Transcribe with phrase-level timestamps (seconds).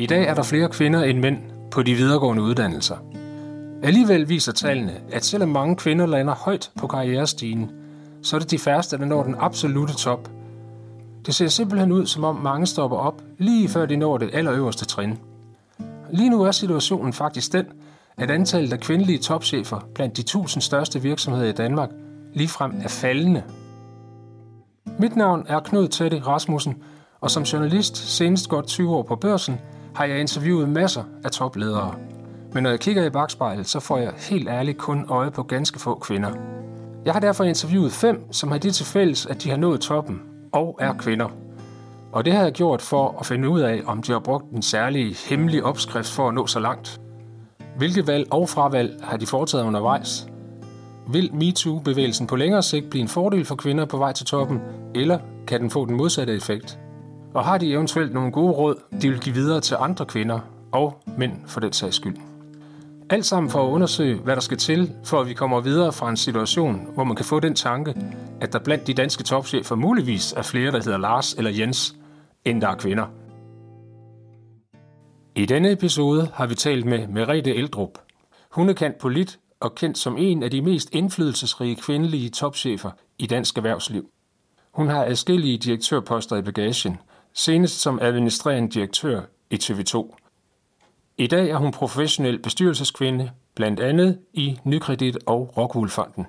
[0.00, 1.38] I dag er der flere kvinder end mænd
[1.70, 2.96] på de videregående uddannelser.
[3.82, 7.70] Alligevel viser tallene, at selvom mange kvinder lander højt på karrierestigen,
[8.22, 10.30] så er det de færreste, der når den absolute top.
[11.26, 14.84] Det ser simpelthen ud, som om mange stopper op, lige før de når det allerøverste
[14.84, 15.18] trin.
[16.10, 17.66] Lige nu er situationen faktisk den,
[18.16, 21.90] at antallet af kvindelige topchefer blandt de 1000 største virksomheder i Danmark
[22.34, 23.42] ligefrem er faldende.
[24.98, 26.76] Mit navn er Knud Teddy Rasmussen,
[27.20, 29.60] og som journalist senest godt 20 år på børsen,
[29.98, 31.94] har jeg interviewet masser af topledere.
[32.52, 35.78] Men når jeg kigger i bagspejlet, så får jeg helt ærligt kun øje på ganske
[35.78, 36.30] få kvinder.
[37.04, 40.20] Jeg har derfor interviewet fem, som har det til fælles, at de har nået toppen
[40.52, 41.28] og er kvinder.
[42.12, 44.62] Og det har jeg gjort for at finde ud af, om de har brugt en
[44.62, 47.00] særlig hemmelig opskrift for at nå så langt.
[47.76, 50.26] Hvilke valg og fravalg har de foretaget undervejs?
[51.08, 54.60] Vil MeToo-bevægelsen på længere sigt blive en fordel for kvinder på vej til toppen,
[54.94, 56.78] eller kan den få den modsatte effekt?
[57.38, 60.40] Og har de eventuelt nogle gode råd, de vil give videre til andre kvinder
[60.72, 62.16] og mænd for den sags skyld?
[63.10, 66.10] Alt sammen for at undersøge, hvad der skal til, for at vi kommer videre fra
[66.10, 67.94] en situation, hvor man kan få den tanke,
[68.40, 71.96] at der blandt de danske topchefer muligvis er flere, der hedder Lars eller Jens,
[72.44, 73.06] end der er kvinder.
[75.34, 77.98] I denne episode har vi talt med Merete Eldrup.
[78.50, 83.26] Hun er kendt polit og kendt som en af de mest indflydelsesrige kvindelige topchefer i
[83.26, 84.10] dansk erhvervsliv.
[84.72, 86.96] Hun har adskillige direktørposter i bagagen,
[87.38, 90.16] senest som administrerende direktør i TV2.
[91.18, 96.26] I dag er hun professionel bestyrelseskvinde, blandt andet i Nykredit og Rockwoolfonden.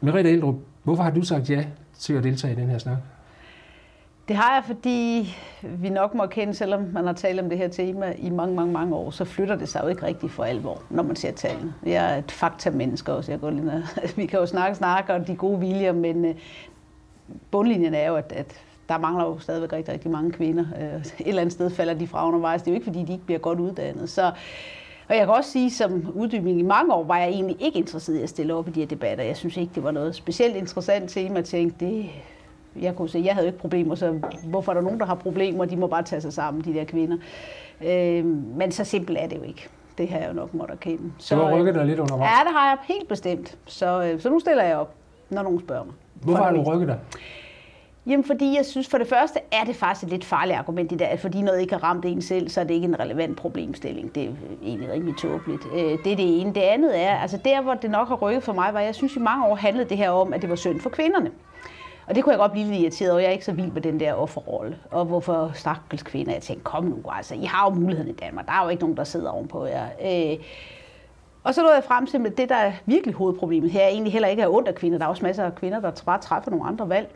[0.00, 1.64] Merete Eldrup, hvorfor har du sagt ja
[1.98, 2.96] til at deltage i den her snak?
[4.28, 5.28] Det har jeg, fordi
[5.62, 8.72] vi nok må kende, selvom man har talt om det her tema i mange, mange,
[8.72, 11.74] mange år, så flytter det sig jo ikke rigtigt for alvor, når man ser tallene.
[11.84, 13.32] Jeg er et fakta-menneske også.
[13.32, 13.82] Jeg går lige ned.
[14.16, 16.34] Vi kan jo snakke, snakke om de gode viljer, men øh,
[17.50, 20.64] bundlinjen er jo, at, at der mangler jo stadigvæk rigtig, rigtig mange kvinder.
[20.80, 22.62] Øh, et eller andet sted falder de fra undervejs.
[22.62, 24.10] Det er jo ikke, fordi de ikke bliver godt uddannet.
[24.10, 24.32] Så,
[25.08, 28.18] og jeg kan også sige, som uddybning i mange år, var jeg egentlig ikke interesseret
[28.18, 29.24] i at stille op i de her debatter.
[29.24, 31.36] Jeg synes ikke, det var noget specielt interessant tema.
[31.36, 32.06] Jeg tænkte, det,
[32.80, 35.64] jeg kunne se, jeg havde ikke problemer, så hvorfor er der nogen, der har problemer?
[35.64, 37.16] De må bare tage sig sammen, de der kvinder.
[37.84, 38.24] Øh,
[38.56, 39.68] men så simpelt er det jo ikke.
[39.98, 41.12] Det har jeg jo nok måtte erkende.
[41.18, 42.30] Så, du har rykket dig lidt undervejs?
[42.30, 43.58] Ja, det har jeg helt bestemt.
[43.66, 44.94] Så, øh, så nu stiller jeg op,
[45.30, 45.94] når nogen spørger mig.
[46.14, 46.98] Hvorfor har du rykket dig?
[48.06, 50.98] Jamen, fordi jeg synes, for det første er det faktisk et lidt farligt argument, det
[50.98, 53.36] der, at fordi noget ikke har ramt en selv, så er det ikke en relevant
[53.36, 54.14] problemstilling.
[54.14, 54.30] Det er
[54.62, 55.62] egentlig rimelig tåbeligt.
[55.74, 56.54] Øh, det er det ene.
[56.54, 59.16] Det andet er, altså der, hvor det nok har rykket for mig, var, jeg synes
[59.16, 61.30] i mange år handlede det her om, at det var synd for kvinderne.
[62.06, 63.20] Og det kunne jeg godt blive lidt irriteret over.
[63.20, 64.78] Jeg er ikke så vild med den der offerrolle.
[64.90, 66.32] Og hvorfor stakkels kvinder?
[66.32, 68.46] Jeg tænkte, kom nu, altså, I har jo muligheden i Danmark.
[68.46, 69.86] Der er jo ikke nogen, der sidder ovenpå jer.
[70.04, 70.38] Øh,
[71.44, 74.12] og så nåede jeg frem til, at det, der er virkelig hovedproblemet her, er egentlig
[74.12, 74.98] heller ikke er ondt af kvinder.
[74.98, 77.08] Der er også masser af kvinder, der bare træffer nogle andre valg.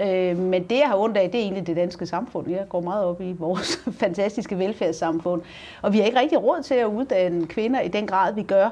[0.00, 2.50] Øh, men det, jeg har ondt af, det er egentlig det danske samfund.
[2.50, 5.42] Jeg går meget op i vores fantastiske velfærdssamfund.
[5.82, 8.68] Og vi har ikke rigtig råd til at uddanne kvinder i den grad, vi gør.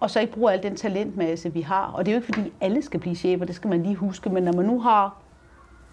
[0.00, 1.92] Og så ikke bruge al den talentmasse, vi har.
[1.94, 4.30] Og det er jo ikke, fordi alle skal blive chefer, det skal man lige huske.
[4.30, 5.16] Men når man nu har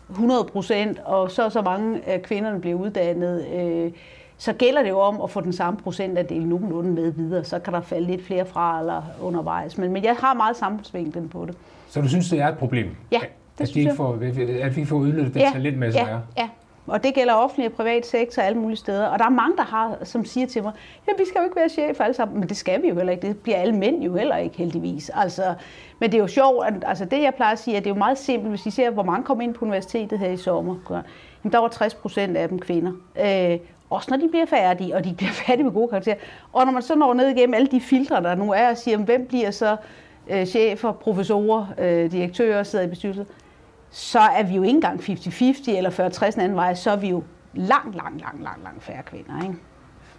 [0.10, 3.92] 100 procent, og så så mange af kvinderne bliver uddannet, øh,
[4.38, 7.44] så gælder det jo om at få den samme procentandel nogenlunde med videre.
[7.44, 9.78] Så kan der falde lidt flere fra eller undervejs.
[9.78, 11.56] Men, men jeg har meget samfundsvinklen på det.
[11.90, 12.96] Så du synes, det er et problem?
[13.12, 13.20] Ja,
[13.62, 16.20] det at, de ikke får, at vi får udnyttet det ja, talentmasse, ja, er?
[16.38, 16.50] Ja,
[16.88, 19.06] og det gælder offentlig og privat sektor alle mulige steder.
[19.06, 20.72] Og der er mange, der har, som siger til mig,
[21.08, 22.40] ja, vi skal jo ikke være chef alle sammen.
[22.40, 23.28] Men det skal vi jo heller ikke.
[23.28, 25.12] Det bliver alle mænd jo heller ikke, heldigvis.
[25.14, 25.54] Altså,
[26.00, 26.68] men det er jo sjovt.
[26.68, 28.50] At, altså det, jeg plejer at sige, at det er jo meget simpelt.
[28.50, 30.76] Hvis I ser, hvor mange kom ind på universitetet her i sommer,
[31.44, 32.92] jamen, der var 60 procent af dem kvinder.
[33.26, 36.16] Øh, også når de bliver færdige, og de bliver færdige med gode karakterer.
[36.54, 38.98] Og når man så når ned igennem alle de filtre, der nu er, og siger,
[38.98, 39.76] hvem bliver så
[40.30, 43.26] øh, chefer, professorer, øh, direktører, sidder i bestyrelsen,
[43.92, 47.24] så er vi jo ikke engang 50-50 eller 40-60 anden vej, så er vi jo
[47.54, 49.44] langt, langt, langt, langt, langt færre kvinder.
[49.44, 49.56] Ikke?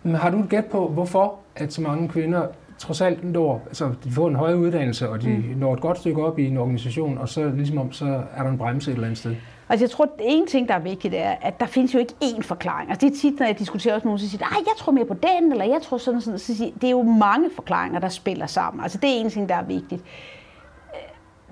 [0.03, 2.47] Men har du et gæt på, hvorfor at så mange kvinder
[2.79, 5.59] trods alt når, altså de får en højere uddannelse, og de mm.
[5.59, 8.51] når et godt stykke op i en organisation, og så ligesom om, så er der
[8.51, 9.37] en bremse et eller andet sted?
[9.69, 12.15] Altså jeg tror, at en ting, der er vigtigt, er, at der findes jo ikke
[12.23, 12.91] én forklaring.
[12.91, 15.15] Altså det er tit, når jeg diskuterer også nogen, så siger, jeg tror mere på
[15.15, 16.39] den, eller jeg tror sådan sådan.
[16.39, 18.83] Så siger, det er jo mange forklaringer, der spiller sammen.
[18.83, 20.03] Altså det er en ting, der er vigtigt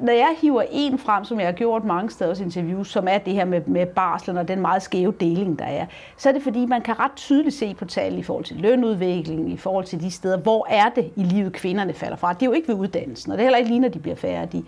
[0.01, 3.19] når jeg hiver en frem, som jeg har gjort mange steder i interviews, som er
[3.19, 5.87] det her med, med barslen og den meget skæve deling, der er,
[6.17, 9.49] så er det fordi, man kan ret tydeligt se på tal i forhold til lønudviklingen,
[9.53, 12.33] i forhold til de steder, hvor er det i livet, kvinderne falder fra.
[12.33, 14.17] Det er jo ikke ved uddannelsen, og det er heller ikke lige, når de bliver
[14.17, 14.65] færdige.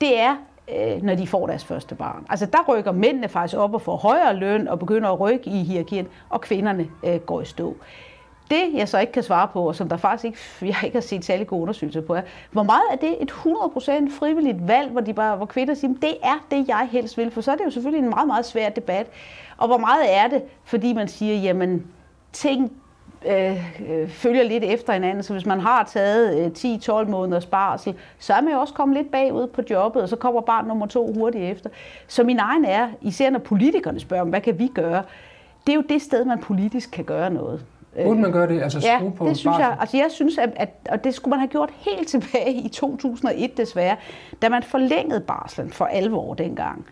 [0.00, 0.36] Det er
[0.76, 2.26] øh, når de får deres første barn.
[2.28, 5.62] Altså der rykker mændene faktisk op og får højere løn og begynder at rykke i
[5.62, 7.76] hierarkien, og kvinderne øh, går i stå.
[8.50, 10.38] Det, jeg så ikke kan svare på, og som der faktisk ikke,
[10.72, 14.18] jeg ikke har set særlig gode undersøgelser på, er, hvor meget er det et 100%
[14.18, 17.40] frivilligt valg, hvor, de bare, hvor kvinder siger, det er det, jeg helst vil, for
[17.40, 19.06] så er det jo selvfølgelig en meget, meget svær debat.
[19.56, 21.86] Og hvor meget er det, fordi man siger, jamen,
[22.32, 22.72] ting
[23.26, 25.22] øh, øh, følger lidt efter hinanden.
[25.22, 28.96] Så hvis man har taget øh, 10-12 måneders barsel, så er man jo også kommet
[28.96, 31.70] lidt bagud på jobbet, og så kommer barn nummer to hurtigt efter.
[32.06, 35.02] Så min egen er, især når politikerne spørger, hvad kan vi gøre,
[35.66, 37.64] det er jo det sted, man politisk kan gøre noget.
[38.04, 38.62] Burde man gøre det?
[38.62, 39.76] Altså ja, på det synes jeg.
[39.80, 43.56] Altså jeg synes, at, at, og det skulle man have gjort helt tilbage i 2001
[43.56, 43.96] desværre,
[44.42, 46.86] da man forlængede barslen for alvor dengang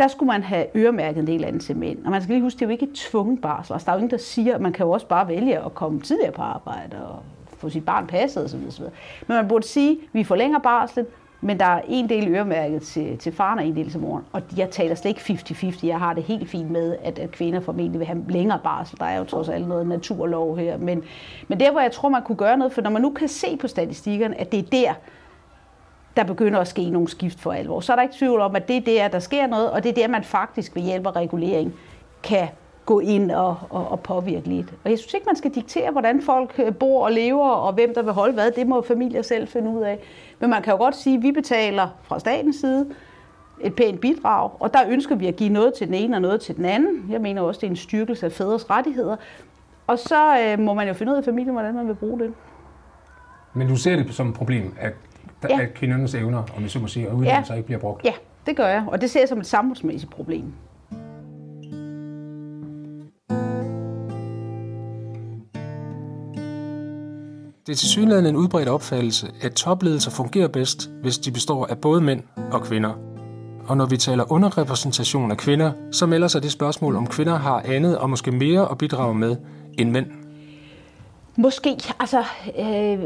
[0.00, 2.04] der skulle man have øremærket en del andet til mænd.
[2.04, 3.72] Og man skal lige huske, det er jo ikke et tvunget barsel.
[3.72, 5.74] Altså, der er jo ingen, der siger, at man kan jo også bare vælge at
[5.74, 7.22] komme tidligere på arbejde og
[7.58, 8.82] få sit barn passet osv.
[9.26, 11.06] Men man burde sige, at vi forlænger barslen,
[11.40, 14.24] men der er en del øremærket til, til faren og en del til moren.
[14.32, 15.86] Og jeg taler slet ikke 50-50.
[15.86, 18.98] Jeg har det helt fint med, at, at kvinder formentlig vil have længere barsel.
[18.98, 20.78] Der er jo trods alt noget naturlov her.
[20.78, 21.04] Men,
[21.48, 23.56] men der, hvor jeg tror, man kunne gøre noget, for når man nu kan se
[23.56, 24.94] på statistikkerne, at det er der,
[26.16, 27.80] der begynder at ske nogle skift for alvor.
[27.80, 29.88] Så er der ikke tvivl om, at det er der, der sker noget, og det
[29.88, 31.74] er der, man faktisk ved hjælp af regulering
[32.22, 32.48] kan
[32.86, 34.66] gå ind og, og, og påvirke lidt.
[34.84, 37.94] Og jeg synes ikke, man skal diktere, hvordan folk øh, bor og lever, og hvem
[37.94, 38.50] der vil holde hvad.
[38.50, 39.98] Det må familier selv finde ud af.
[40.38, 42.86] Men man kan jo godt sige, at vi betaler fra statens side
[43.60, 46.40] et pænt bidrag, og der ønsker vi at give noget til den ene og noget
[46.40, 47.06] til den anden.
[47.10, 49.16] Jeg mener også, det er en styrkelse af fædres rettigheder.
[49.86, 52.34] Og så øh, må man jo finde ud af familien, hvordan man vil bruge det.
[53.54, 54.92] Men du ser det som et problem, at
[55.48, 55.60] ja.
[55.60, 57.56] at kvindernes evner, om jeg så må sige, og uddannelser ja.
[57.56, 58.04] ikke bliver brugt.
[58.04, 58.12] Ja,
[58.46, 60.52] det gør jeg, og det ser jeg som et samfundsmæssigt problem.
[67.70, 71.78] Det er til synligheden en udbredt opfattelse, at topledelser fungerer bedst, hvis de består af
[71.78, 72.22] både mænd
[72.52, 72.92] og kvinder.
[73.66, 77.62] Og når vi taler underrepræsentation af kvinder, så melder sig det spørgsmål, om kvinder har
[77.64, 79.36] andet og måske mere at bidrage med
[79.78, 80.06] end mænd.
[81.36, 81.76] Måske.
[82.00, 82.24] Altså,
[82.58, 82.98] øh,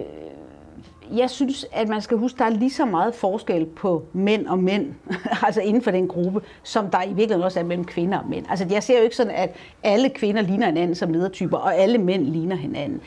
[1.19, 4.46] jeg synes, at man skal huske, at der er lige så meget forskel på mænd
[4.46, 4.94] og mænd,
[5.46, 8.46] altså inden for den gruppe, som der i virkeligheden også er mellem kvinder og mænd.
[8.50, 11.99] Altså jeg ser jo ikke sådan, at alle kvinder ligner hinanden som ledertyper, og alle
[11.99, 13.00] mænd ligner hinanden.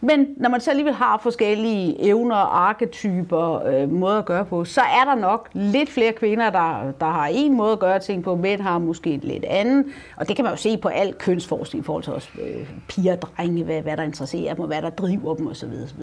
[0.00, 4.80] Men når man så alligevel har forskellige evner, arketyper, øh, måder at gøre på, så
[4.80, 8.36] er der nok lidt flere kvinder, der, der har en måde at gøre ting på,
[8.36, 9.86] mænd har måske et lidt andet.
[10.16, 13.12] Og det kan man jo se på al kønsforskning i forhold til os øh, piger
[13.12, 15.68] og drenge, hvad, hvad der interesserer dem, og hvad der driver dem osv.
[15.84, 16.02] osv.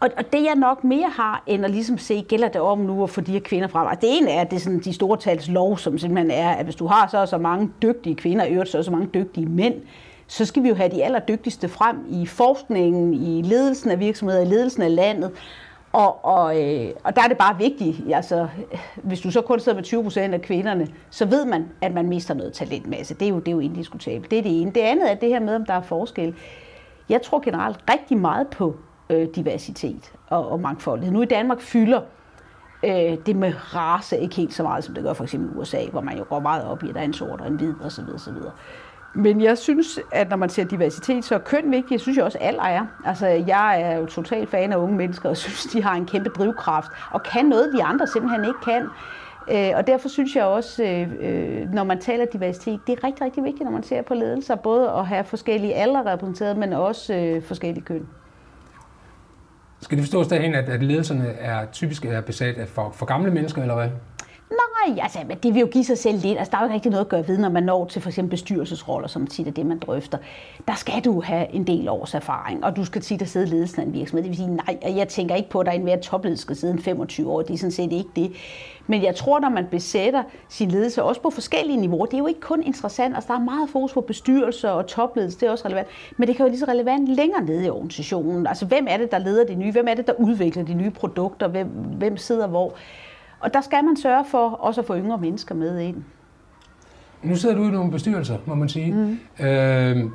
[0.00, 3.02] Og, og det jeg nok mere har, end at ligesom se, gælder det om nu
[3.02, 3.88] at få de her kvinder frem.
[3.88, 6.50] Altså, det ene er, at det er sådan de store tals lov, som simpelthen er,
[6.50, 9.74] at hvis du har så så mange dygtige kvinder, øvrigt så så mange dygtige mænd,
[10.26, 14.44] så skal vi jo have de allerdygtigste frem i forskningen, i ledelsen af virksomheder, i
[14.44, 15.30] ledelsen af landet.
[15.92, 18.48] Og, og, øh, og der er det bare vigtigt, altså,
[19.02, 22.08] hvis du så kun sidder med 20 procent af kvinderne, så ved man, at man
[22.08, 23.14] mister noget talentmasse.
[23.14, 24.30] Det er jo, det er jo indiskutabelt.
[24.30, 24.70] Det er det ene.
[24.70, 26.34] Det andet er det her med, om der er forskel.
[27.08, 28.76] Jeg tror generelt rigtig meget på
[29.10, 31.12] øh, diversitet og, og mangfoldighed.
[31.12, 32.00] Nu i Danmark fylder
[32.82, 35.86] øh, det med race ikke helt så meget, som det gør for eksempel i USA,
[35.90, 37.74] hvor man jo går meget op i, at der er en sort og en hvid
[37.84, 38.04] osv.
[38.14, 38.34] osv.
[39.16, 41.90] Men jeg synes, at når man ser diversitet, så er køn vigtigt.
[41.90, 42.86] Jeg synes jo også, at alder er.
[43.04, 46.28] Altså, jeg er jo totalt fan af unge mennesker, og synes, de har en kæmpe
[46.30, 48.88] drivkraft, og kan noget, vi andre simpelthen ikke kan.
[49.50, 53.24] Øh, og derfor synes jeg også, øh, øh, når man taler diversitet, det er rigtig,
[53.24, 57.40] rigtig vigtigt, når man ser på ledelser, både at have forskellige alder repræsenteret, men også
[57.46, 58.06] forskellige køn.
[59.80, 63.30] Skal det forstås derhen, at, at ledelserne er typisk er besat af for, for gamle
[63.30, 63.88] mennesker, eller hvad?
[64.50, 66.38] Nej, altså, det vil jo give sig selv lidt.
[66.38, 68.08] Altså, der er jo ikke rigtig noget at gøre ved, når man når til for
[68.08, 70.18] eksempel bestyrelsesroller, som tit er det, man drøfter.
[70.68, 73.50] Der skal du have en del års erfaring, og du skal tit at sidde i
[73.50, 74.22] ledelsen af en virksomhed.
[74.22, 76.56] Det vil sige, nej, jeg tænker ikke på, at der er en mere topledelse skal
[76.56, 77.42] sidde en 25 år.
[77.42, 78.32] Det er sådan set ikke det.
[78.86, 82.26] Men jeg tror, når man besætter sin ledelse, også på forskellige niveauer, det er jo
[82.26, 83.14] ikke kun interessant.
[83.14, 85.88] Altså, der er meget fokus på bestyrelser og topledelse, det er også relevant.
[86.16, 88.46] Men det kan jo lige så relevant længere nede i organisationen.
[88.46, 89.72] Altså, hvem er det, der leder det nye?
[89.72, 91.48] Hvem er det, der udvikler de nye produkter?
[91.48, 91.66] Hvem,
[91.98, 92.74] hvem sidder hvor?
[93.40, 96.04] Og der skal man sørge for også at få yngre mennesker med ind.
[97.22, 98.92] Nu sidder du i nogle bestyrelser, må man sige.
[98.92, 99.18] Mm.
[99.46, 100.10] Øh,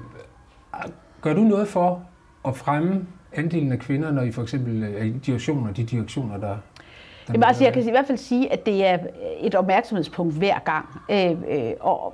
[1.21, 2.01] gør du noget for
[2.47, 6.57] at fremme andelen af kvinder, når I for eksempel er i direktioner, de direktioner, der,
[7.29, 8.97] Jamen, altså, jeg kan i hvert fald sige, at det er
[9.39, 10.85] et opmærksomhedspunkt hver gang.
[11.11, 12.13] Øh, øh, og,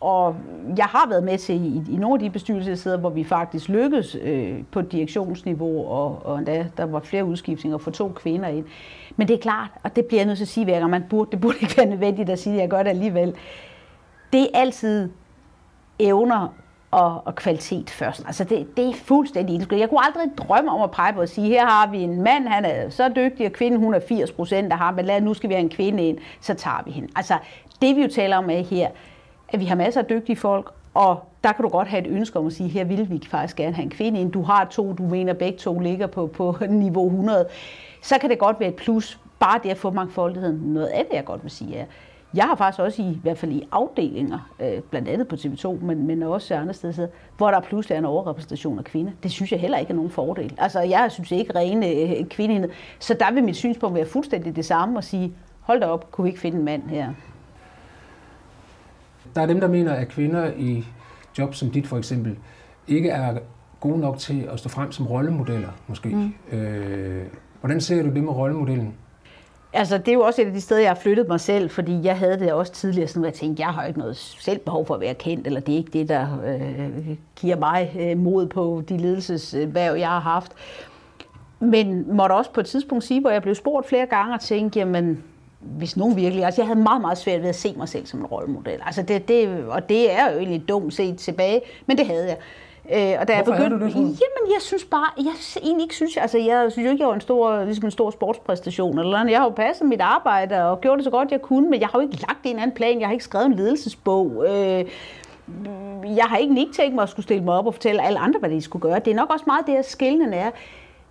[0.00, 0.36] og
[0.76, 4.16] jeg har været med til i, i nogle af de bestyrelser, hvor vi faktisk lykkedes
[4.22, 8.64] øh, på direktionsniveau, og, og endda der var flere udskiftninger for to kvinder ind.
[9.16, 11.04] Men det er klart, og det bliver jeg nødt til at sige hver gang, man
[11.10, 13.34] burde, det burde ikke være nødvendigt at sige, at jeg gør det alligevel.
[14.32, 15.10] Det er altid
[15.98, 16.48] evner
[16.90, 18.22] og, og kvalitet først.
[18.26, 19.80] Altså det, det er fuldstændig indskridt.
[19.80, 22.48] Jeg kunne aldrig drømme om at pege på at sige, her har vi en mand,
[22.48, 25.34] han er så dygtig, og kvinden hun er 80 procent af ham, men lad, nu
[25.34, 27.08] skal vi have en kvinde ind, så tager vi hende.
[27.16, 27.38] Altså
[27.82, 28.88] det vi jo taler om er her,
[29.48, 32.38] at vi har masser af dygtige folk, og der kan du godt have et ønske
[32.38, 34.32] om at sige, her vil vi faktisk gerne have en kvinde ind.
[34.32, 37.46] Du har to, du mener begge to ligger på, på niveau 100.
[38.02, 40.56] Så kan det godt være et plus, bare det at få mangfoldigheden.
[40.56, 41.84] Noget af det, jeg godt vil sige, er,
[42.34, 45.84] Jeg har faktisk også i, i hvert fald i afdelinger, øh, blandt andet på TV2,
[45.84, 49.12] men, men også andre steder, hvor der pludselig er en overrepræsentation af kvinder.
[49.22, 50.54] Det synes jeg heller ikke er nogen fordel.
[50.58, 52.70] Altså, jeg synes ikke rene øh, kvindelighed.
[52.98, 56.22] Så der vil mit synspunkt være fuldstændig det samme og sige, hold da op, kunne
[56.22, 57.12] vi ikke finde en mand her?
[59.36, 60.84] Der er dem, der mener, at kvinder i
[61.38, 62.36] job som dit for eksempel,
[62.88, 63.38] ikke er
[63.80, 66.08] gode nok til at stå frem som rollemodeller, måske.
[66.08, 66.58] Mm.
[66.58, 67.22] Øh,
[67.60, 68.94] hvordan ser du det med rollemodellen?
[69.72, 72.00] Altså, det er jo også et af de steder, jeg har flyttet mig selv, fordi
[72.02, 74.86] jeg havde det også tidligere, sådan, at jeg tænkte, jeg har ikke noget selv behov
[74.86, 78.46] for at være kendt, eller det er ikke det, der øh, giver mig øh, mod
[78.46, 80.52] på de ledelsesværv, jeg har haft.
[81.60, 84.78] Men måtte også på et tidspunkt sige, hvor jeg blev spurgt flere gange og tænkte,
[84.78, 85.24] jamen,
[85.66, 86.44] hvis nogen virkelig...
[86.44, 88.80] Altså, jeg havde meget, meget svært ved at se mig selv som en rollemodel.
[88.86, 92.36] Altså, det, det, og det er jo egentlig dumt set tilbage, men det havde jeg.
[92.92, 95.32] Øh, og da Hvorfor jeg begyndte, det, Jamen, jeg synes bare, jeg
[95.62, 98.10] egentlig ikke synes, altså jeg synes jo ikke, jeg var en stor, ligesom en stor
[98.10, 99.30] sportspræstation eller noget.
[99.30, 101.88] Jeg har jo passet mit arbejde og gjort det så godt, jeg kunne, men jeg
[101.88, 103.00] har jo ikke lagt en anden plan.
[103.00, 104.44] Jeg har ikke skrevet en ledelsesbog.
[104.48, 104.84] Øh,
[106.16, 108.40] jeg har ikke ikke tænkt mig at skulle stille mig op og fortælle alle andre,
[108.40, 108.98] hvad de skulle gøre.
[108.98, 110.50] Det er nok også meget det, at skillenden er.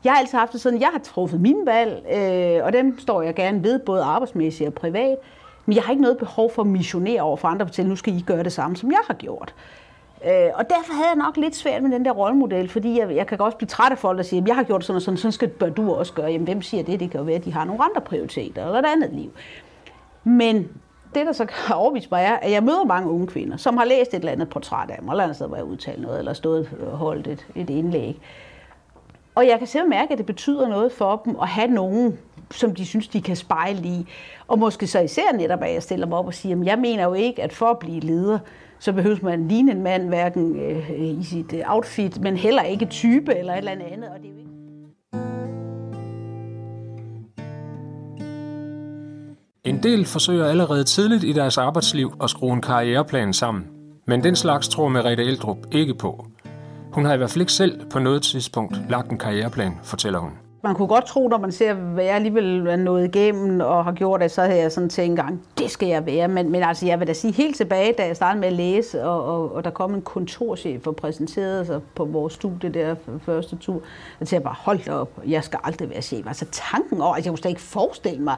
[0.05, 3.21] Jeg har altid haft det sådan, jeg har truffet mine valg, øh, og dem står
[3.21, 5.17] jeg gerne ved, både arbejdsmæssigt og privat.
[5.65, 7.95] Men jeg har ikke noget behov for at missionere over for andre og fortælle, nu
[7.95, 9.53] skal I gøre det samme, som jeg har gjort.
[10.25, 13.27] Øh, og derfor havde jeg nok lidt svært med den der rollemodel, fordi jeg, jeg
[13.27, 15.31] kan godt blive træt af folk, der siger, jeg har gjort sådan og sådan, sådan
[15.31, 16.31] skal bør du også gøre.
[16.31, 16.99] Jamen, hvem siger det?
[16.99, 19.31] Det kan jo være, at de har nogle andre prioriteter eller et andet liv.
[20.23, 20.69] Men
[21.15, 23.85] det, der så har overvist mig, er, at jeg møder mange unge kvinder, som har
[23.85, 26.33] læst et eller andet portræt af mig, eller andet sted, hvor jeg udtalte noget, eller
[26.33, 28.21] stået og holdt et, et indlæg.
[29.35, 32.19] Og jeg kan selv mærke, at det betyder noget for dem at have nogen,
[32.51, 34.07] som de synes, de kan spejle i.
[34.47, 37.03] Og måske så især netop, at jeg stiller mig op og siger, at jeg mener
[37.03, 38.39] jo ikke, at for at blive leder,
[38.79, 42.85] så behøver man ligne en mand, hverken øh, i sit øh, outfit, men heller ikke
[42.85, 44.09] type eller et eller andet.
[44.09, 44.45] Og det er jo ikke
[49.63, 53.67] En del forsøger allerede tidligt i deres arbejdsliv at skrue en karriereplan sammen,
[54.07, 56.25] men den slags tror Merete Eldrup ikke på.
[56.95, 60.44] Hun har i hvert fald ikke selv på noget tidspunkt lagt en karriereplan, fortæller hun.
[60.65, 63.91] Man kunne godt tro, når man ser, hvad jeg alligevel er nået igennem og har
[63.91, 66.27] gjort det, så havde jeg sådan tænkt gang, det skal jeg være.
[66.27, 69.03] Men, men altså, jeg vil da sige helt tilbage, da jeg startede med at læse,
[69.03, 72.95] og, og, og der kom en kontorchef og præsenterede sig på vores studie der
[73.25, 73.81] første tur,
[74.19, 76.27] og jeg bare, hold op, jeg skal aldrig være chef.
[76.27, 78.35] Altså tanken over, at jeg kunne slet ikke forestille mig.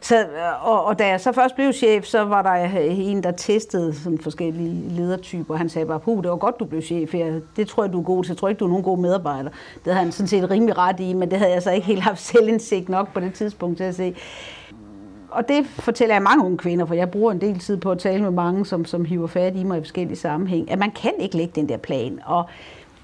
[0.00, 0.26] Så,
[0.62, 4.18] og, og da jeg så først blev chef, så var der en, der testede sådan
[4.18, 5.56] forskellige ledertyper.
[5.56, 7.14] Han sagde bare, puh, det var godt, du blev chef.
[7.14, 8.30] Jeg, det tror jeg, du er god til.
[8.30, 9.50] Jeg tror ikke, du er nogen god medarbejder.
[9.84, 11.86] Det havde han sådan set rimelig ret i, men det havde jeg så Altså ikke
[11.86, 14.14] helt haft selvindsigt nok på det tidspunkt til at se.
[15.30, 17.98] Og det fortæller jeg mange unge kvinder, for jeg bruger en del tid på at
[17.98, 21.12] tale med mange, som, som hiver fat i mig i forskellige sammenhæng, at man kan
[21.18, 22.20] ikke lægge den der plan.
[22.24, 22.44] Og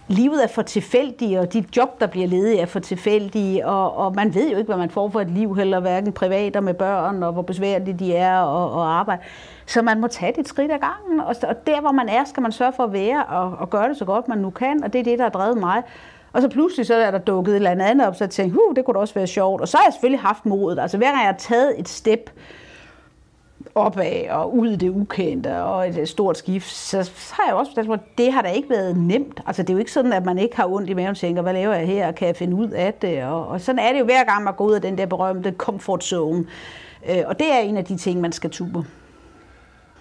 [0.08, 4.14] livet er for tilfældigt, og de job, der bliver ledige, er for tilfældige, og, og
[4.14, 6.74] man ved jo ikke, hvad man får for et liv, heller hverken privat og med
[6.74, 9.22] børn, og hvor besværlige de er og, og arbejde.
[9.66, 12.24] Så man må tage det et skridt ad gangen, og, og der, hvor man er,
[12.24, 14.84] skal man sørge for at være og, og gøre det så godt, man nu kan,
[14.84, 15.82] og det er det, der har drevet mig.
[16.36, 18.76] Og så pludselig så er der dukket et eller andet op, så jeg tænkte, huh,
[18.76, 19.60] det kunne da også være sjovt.
[19.60, 20.78] Og så har jeg selvfølgelig haft modet.
[20.78, 22.30] Altså hver gang jeg har taget et step,
[23.74, 27.94] opad og ud i det ukendte og et stort skift, så har jeg også mig,
[27.94, 29.40] at det har da ikke været nemt.
[29.46, 31.42] Altså det er jo ikke sådan, at man ikke har ondt i maven og tænker,
[31.42, 33.24] hvad laver jeg her, kan jeg finde ud af det?
[33.24, 35.54] Og, og sådan er det jo hver gang, man går ud af den der berømte
[35.58, 36.44] comfort zone.
[37.10, 38.84] Øh, og det er en af de ting, man skal tube.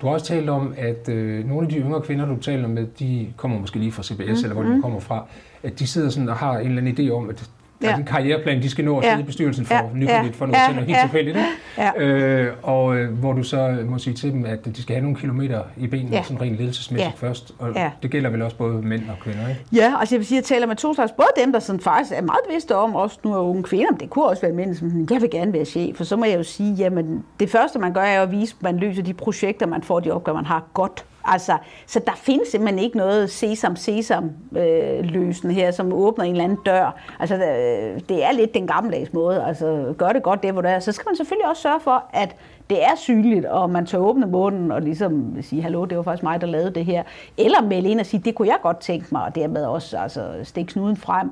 [0.01, 2.88] Du har også talt om, at øh, nogle af de yngre kvinder, du taler med,
[3.00, 4.82] de kommer måske lige fra CBS, mm, eller hvor de mm.
[4.82, 5.25] kommer fra,
[5.65, 7.50] at de sidder sådan og har en eller anden idé om, at
[7.81, 7.91] ja.
[7.91, 9.22] er en karriereplan, de skal nå at sidde ja.
[9.22, 9.81] i bestyrelsen for ja.
[9.93, 10.65] Nykredit, for noget ja.
[10.67, 11.03] til noget helt ja.
[11.03, 11.38] tilfældigt.
[11.77, 12.03] Ja.
[12.03, 15.17] Øh, og øh, hvor du så må sige til dem, at de skal have nogle
[15.17, 16.24] kilometer i benene, ja.
[16.24, 17.27] sådan rent ledelsesmæssigt ja.
[17.27, 17.51] først.
[17.60, 17.91] Og ja.
[18.03, 19.62] det gælder vel også både mænd og kvinder, ikke?
[19.74, 21.12] Ja, altså jeg vil sige, at jeg taler med to slags.
[21.12, 24.00] Både dem, der sådan faktisk er meget bevidste om, også nu er unge kvinder, men
[24.00, 25.98] det kunne også være mænd, som jeg vil gerne være chef.
[25.98, 28.63] For så må jeg jo sige, jamen det første, man gør, er at vise, at
[28.63, 32.48] man løser de projekter, man får, de opgaver, man har godt Altså, så der findes
[32.48, 36.96] simpelthen ikke noget sesam sesam øh, her, som åbner en eller anden dør.
[37.20, 39.44] Altså, øh, det er lidt den gammeldags måde.
[39.44, 40.79] Altså, gør det godt det, hvor det er.
[40.79, 42.36] Så skal man selvfølgelig også sørge for, at
[42.70, 46.24] det er synligt, og man tør åbne munden og ligesom sige, hallo, det var faktisk
[46.24, 47.03] mig, der lavede det her.
[47.38, 50.29] Eller melde ind og sige, det kunne jeg godt tænke mig, og dermed også altså,
[50.44, 51.32] stikke snuden frem.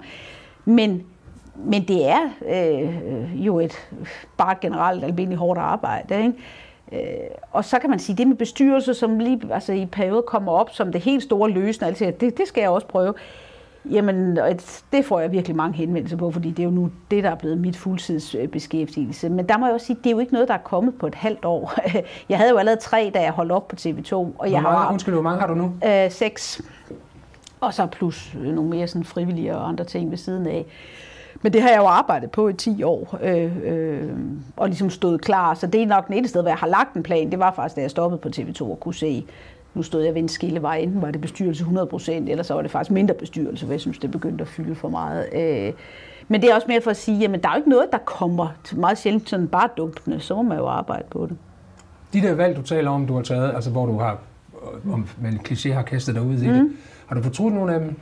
[0.66, 1.04] Men
[1.56, 3.90] men det er øh, jo et
[4.38, 6.18] bare generelt almindeligt hårdt arbejde.
[6.18, 6.34] Ikke?
[6.94, 7.00] Øh,
[7.52, 10.70] og så kan man sige, det med bestyrelse, som lige altså i periode kommer op
[10.70, 13.14] som det helt store løsende, altså, det, det skal jeg også prøve.
[13.90, 14.38] Jamen,
[14.92, 17.36] det får jeg virkelig mange henvendelser på, fordi det er jo nu det, der er
[17.36, 19.30] blevet mit fuldtidsbeskæftigelse.
[19.30, 21.08] Men der må jeg også sige, det er jo ikke noget, der er kommet på
[21.08, 21.74] et halvt år.
[22.30, 24.14] Jeg havde jo allerede tre, da jeg holdt op på TV2.
[24.14, 25.74] Og hvor jeg mange, har, undskyld, hvor mange har du nu?
[25.86, 26.62] Øh, seks.
[27.60, 30.66] Og så plus nogle mere sådan frivillige og andre ting ved siden af.
[31.44, 34.10] Men det har jeg jo arbejdet på i 10 år, øh, øh,
[34.58, 35.54] og ligesom stået klar.
[35.54, 37.32] Så det er nok den eneste sted, hvor jeg har lagt en plan.
[37.32, 39.26] Det var faktisk, da jeg stoppede på TV2 og kunne se,
[39.74, 40.78] nu stod jeg ved en skillevej.
[40.78, 43.98] Enten var det bestyrelse 100%, eller så var det faktisk mindre bestyrelse, for jeg synes,
[43.98, 45.30] det begyndte at fylde for meget.
[45.34, 45.74] Øh,
[46.28, 47.98] men det er også mere for at sige, at der er jo ikke noget, der
[47.98, 50.20] kommer meget sjældent sådan bare dunkende.
[50.20, 51.38] Så må man jo arbejde på det.
[52.14, 54.20] De der valg, du taler om, du har taget, altså hvor du har,
[54.94, 56.54] om man kliché har kastet dig ud i mm.
[56.54, 56.72] det,
[57.08, 57.96] har du fortrudt nogle af dem?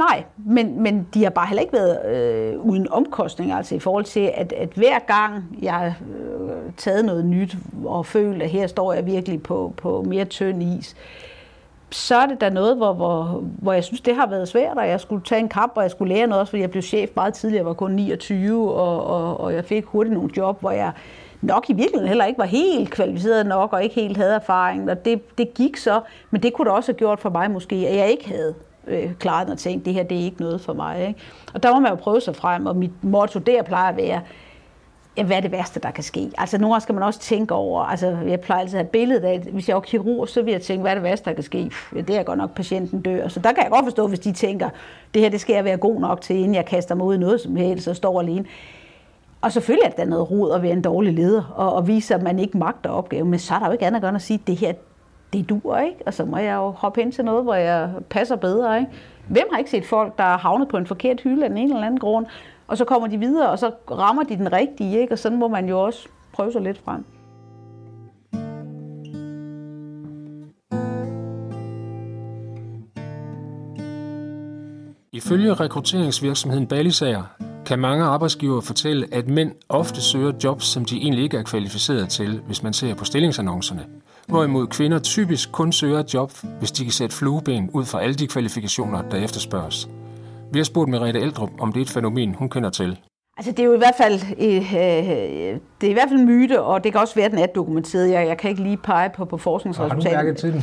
[0.00, 4.04] Nej, men, men de har bare heller ikke været øh, uden omkostninger, altså i forhold
[4.04, 8.66] til, at, at hver gang jeg har øh, taget noget nyt og følt, at her
[8.66, 10.96] står jeg virkelig på, på mere tynd is,
[11.90, 14.88] så er det da noget, hvor, hvor, hvor jeg synes, det har været svært, og
[14.88, 17.10] jeg skulle tage en kamp, og jeg skulle lære noget også, fordi jeg blev chef
[17.16, 20.70] meget tidligere, jeg var kun 29, og, og, og jeg fik hurtigt nogle job, hvor
[20.70, 20.92] jeg
[21.42, 25.04] nok i virkeligheden heller ikke var helt kvalificeret nok, og ikke helt havde erfaring, og
[25.04, 27.96] det, det gik så, men det kunne det også have gjort for mig måske, at
[27.96, 28.54] jeg ikke havde
[28.90, 31.08] øh, klaret og tænkt, det her det er ikke noget for mig.
[31.08, 31.20] Ikke?
[31.54, 34.20] Og der må man jo prøve sig frem, og mit motto der plejer at være,
[35.16, 36.30] ja, hvad er det værste, der kan ske?
[36.38, 39.28] Altså nogle gange skal man også tænke over, altså jeg plejer altid at have billede
[39.28, 41.44] af, hvis jeg er kirurg, så vil jeg tænke, hvad er det værste, der kan
[41.44, 41.70] ske?
[41.94, 43.28] Ja, det er godt nok, patienten dør.
[43.28, 44.68] Så der kan jeg godt forstå, hvis de tænker,
[45.14, 47.18] det her det skal jeg være god nok til, inden jeg kaster mig ud i
[47.18, 48.44] noget som helst og står alene.
[49.40, 52.22] Og selvfølgelig er der noget rod at være en dårlig leder og, og vise, at
[52.22, 54.22] man ikke magter opgaven, men så er der jo ikke andet at gøre end at
[54.22, 54.72] sige, at det her,
[55.32, 58.36] det dur ikke, og så må jeg jo hoppe ind til noget, hvor jeg passer
[58.36, 58.78] bedre.
[58.78, 58.92] Ikke?
[59.28, 61.86] Hvem har ikke set folk, der er havnet på en forkert hylde af en eller
[61.86, 62.26] anden grund,
[62.68, 65.14] og så kommer de videre, og så rammer de den rigtige, ikke?
[65.14, 67.04] og sådan må man jo også prøve sig lidt frem.
[75.12, 77.22] Ifølge rekrutteringsvirksomheden Ballisager
[77.66, 82.08] kan mange arbejdsgivere fortælle, at mænd ofte søger jobs, som de egentlig ikke er kvalificeret
[82.08, 83.86] til, hvis man ser på stillingsannoncerne
[84.30, 88.14] hvorimod kvinder typisk kun søger et job, hvis de kan sætte flueben ud fra alle
[88.14, 89.88] de kvalifikationer, der efterspørges.
[90.52, 92.98] Vi har spurgt Merete Eldrup, om det er et fænomen, hun kender til.
[93.36, 94.72] Altså det er jo i hvert fald øh,
[95.80, 97.46] det er i hvert fald en myte, og det kan også være, at den er
[97.46, 98.10] dokumenteret.
[98.10, 100.16] Jeg, jeg kan ikke lige pege på, på forskningsresultater.
[100.16, 100.62] Har du mærket til den?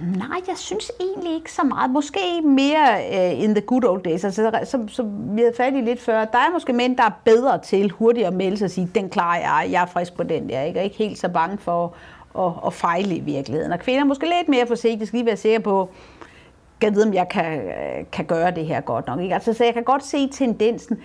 [0.00, 1.90] Nej, jeg synes egentlig ikke så meget.
[1.90, 4.24] Måske mere uh, in the good old days.
[4.24, 6.24] Altså, som, som vi havde fat i lidt før.
[6.24, 9.10] Der er måske mænd, der er bedre til hurtigt at melde sig og sige, den
[9.10, 10.62] klarer jeg, jeg er frisk på den der.
[10.62, 10.80] Ikke?
[10.80, 11.94] Og ikke helt så bange for
[12.38, 13.72] at, at fejle i virkeligheden.
[13.72, 15.90] Og kvinder er måske lidt mere forsigtige, skal lige være sikre på,
[16.82, 19.20] jeg vide, om jeg kan, øh, kan gøre det her godt nok.
[19.20, 19.34] Ikke?
[19.34, 20.98] Altså, så jeg kan godt se tendensen,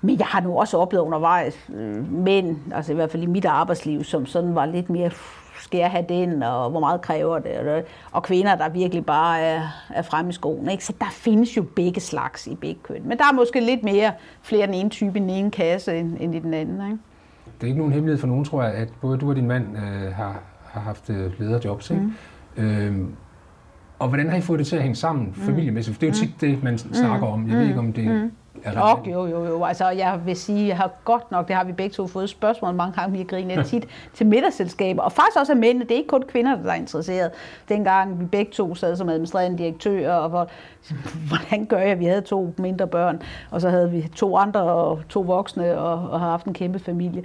[0.00, 3.44] men jeg har nu også oplevet undervejs øh, mænd, altså i hvert fald i mit
[3.44, 5.10] arbejdsliv, som sådan var lidt mere,
[5.60, 9.62] skal jeg have den, og hvor meget kræver det, og kvinder, der virkelig bare er,
[9.94, 10.70] er fremme i skoen.
[10.70, 10.84] Ikke?
[10.84, 13.02] Så der findes jo begge slags i begge køn.
[13.04, 16.16] Men der er måske lidt mere flere den ene type i den ene kasse end,
[16.20, 16.86] end i den anden.
[16.86, 16.98] Ikke?
[17.60, 19.66] Det er ikke nogen hemmelighed for nogen, tror jeg, at både du og din mand
[19.76, 21.90] øh, har, har haft øh, lederjobs.
[21.90, 22.02] Ikke?
[22.56, 22.64] Mm.
[22.64, 23.16] Øhm,
[23.98, 25.34] og hvordan har I fået det til at hænge sammen mm.
[25.34, 25.94] familiemæssigt?
[25.94, 26.94] For det er jo tit det, man mm.
[26.94, 27.48] snakker om.
[27.48, 28.32] Jeg ved ikke, om det mm.
[28.64, 29.06] er relevant.
[29.06, 29.64] Jo, jo, jo.
[29.64, 32.74] Altså, jeg vil sige, jeg har godt nok, det har vi begge to fået spørgsmål
[32.74, 35.02] mange gange, vi griner tit til middagsselskaber.
[35.02, 35.84] Og faktisk også af mændene.
[35.84, 37.30] Det er ikke kun kvinder, der er interesseret.
[37.68, 40.48] Dengang vi begge to sad som administrerende direktør, og hvor,
[41.28, 41.98] hvordan gør jeg?
[41.98, 46.10] Vi havde to mindre børn, og så havde vi to andre og to voksne, og,
[46.10, 47.22] og har haft en kæmpe familie.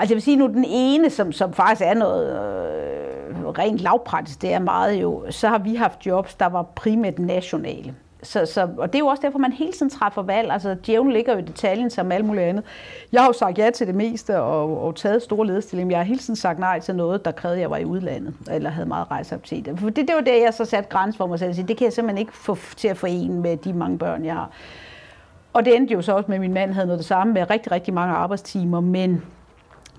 [0.00, 4.42] Altså jeg vil sige nu, den ene, som, som faktisk er noget øh, rent lavpraktisk,
[4.42, 7.94] det er meget jo, så har vi haft jobs, der var primært nationale.
[8.22, 10.50] Så, så, og det er jo også derfor, man hele tiden træffer valg.
[10.52, 12.64] Altså, djævlen ligger jo i detaljen som alt muligt andet.
[13.12, 15.92] Jeg har jo sagt ja til det meste og, og taget store lederstillinger.
[15.92, 18.34] Jeg har hele tiden sagt nej til noget, der krævede, at jeg var i udlandet,
[18.50, 19.68] eller havde meget rejseappetit.
[19.76, 21.54] For det, det var det, jeg så satte grænse for mig selv.
[21.54, 24.50] Det kan jeg simpelthen ikke få til at forene med de mange børn, jeg har.
[25.52, 27.50] Og det endte jo så også med, at min mand havde noget det samme med
[27.50, 29.22] rigtig, rigtig mange arbejdstimer, men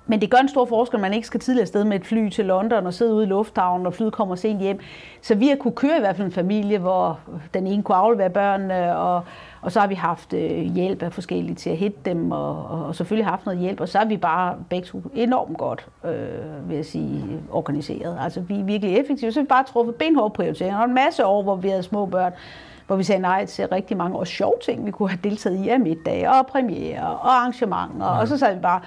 [0.06, 2.30] men det gør en stor forskel, at man ikke skal tidligere sted med et fly
[2.30, 4.80] til London og sidde ude i lufthavnen, og flyet kommer sent hjem.
[5.22, 7.20] Så vi har kunne køre i hvert fald en familie, hvor
[7.54, 9.24] den ene kunne aflevere børnene, og,
[9.62, 12.96] og så har vi haft øh, hjælp af forskellige til at hitte dem, og, og,
[12.96, 13.80] selvfølgelig haft noget hjælp.
[13.80, 18.18] Og så er vi bare begge to enormt godt, øh, vil jeg sige, organiseret.
[18.22, 19.32] Altså vi er virkelig effektive.
[19.32, 20.80] Så har vi bare truffet benhårde prioriteringer.
[20.80, 22.34] Og en masse år, hvor vi havde små børn,
[22.88, 25.70] hvor vi sagde nej til rigtig mange og sjove ting, vi kunne have deltaget i
[25.70, 28.06] af middag og premiere og arrangementer.
[28.06, 28.20] Ja.
[28.20, 28.82] Og så sagde vi bare,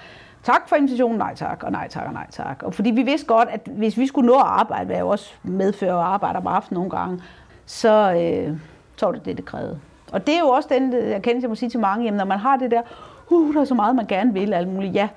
[0.45, 2.63] tak for invitationen, nej tak, og nej tak, og nej tak.
[2.63, 5.33] Og fordi vi vidste godt, at hvis vi skulle nå at arbejde, hvad jeg også
[5.43, 7.23] medfører og arbejder om aftenen nogle gange,
[7.67, 8.57] så, øh,
[8.97, 9.81] så var det det, det krævede.
[10.13, 12.25] Og det er jo også den, jeg kender, jeg må sige til mange, jamen, når
[12.25, 12.83] man har det der,
[13.31, 15.09] uh, der er så meget, man gerne vil, alt muligt, ja.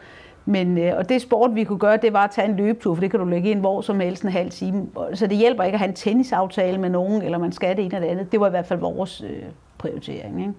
[0.46, 3.02] Men, øh, og det sport, vi kunne gøre, det var at tage en løbetur, for
[3.02, 4.88] det kan du lægge ind hvor som helst en halv time.
[5.14, 7.96] Så det hjælper ikke at have en tennisaftale med nogen, eller man skal det ene
[7.96, 8.32] eller det andet.
[8.32, 9.44] Det var i hvert fald vores øh,
[9.78, 10.40] prioritering.
[10.40, 10.54] Ikke?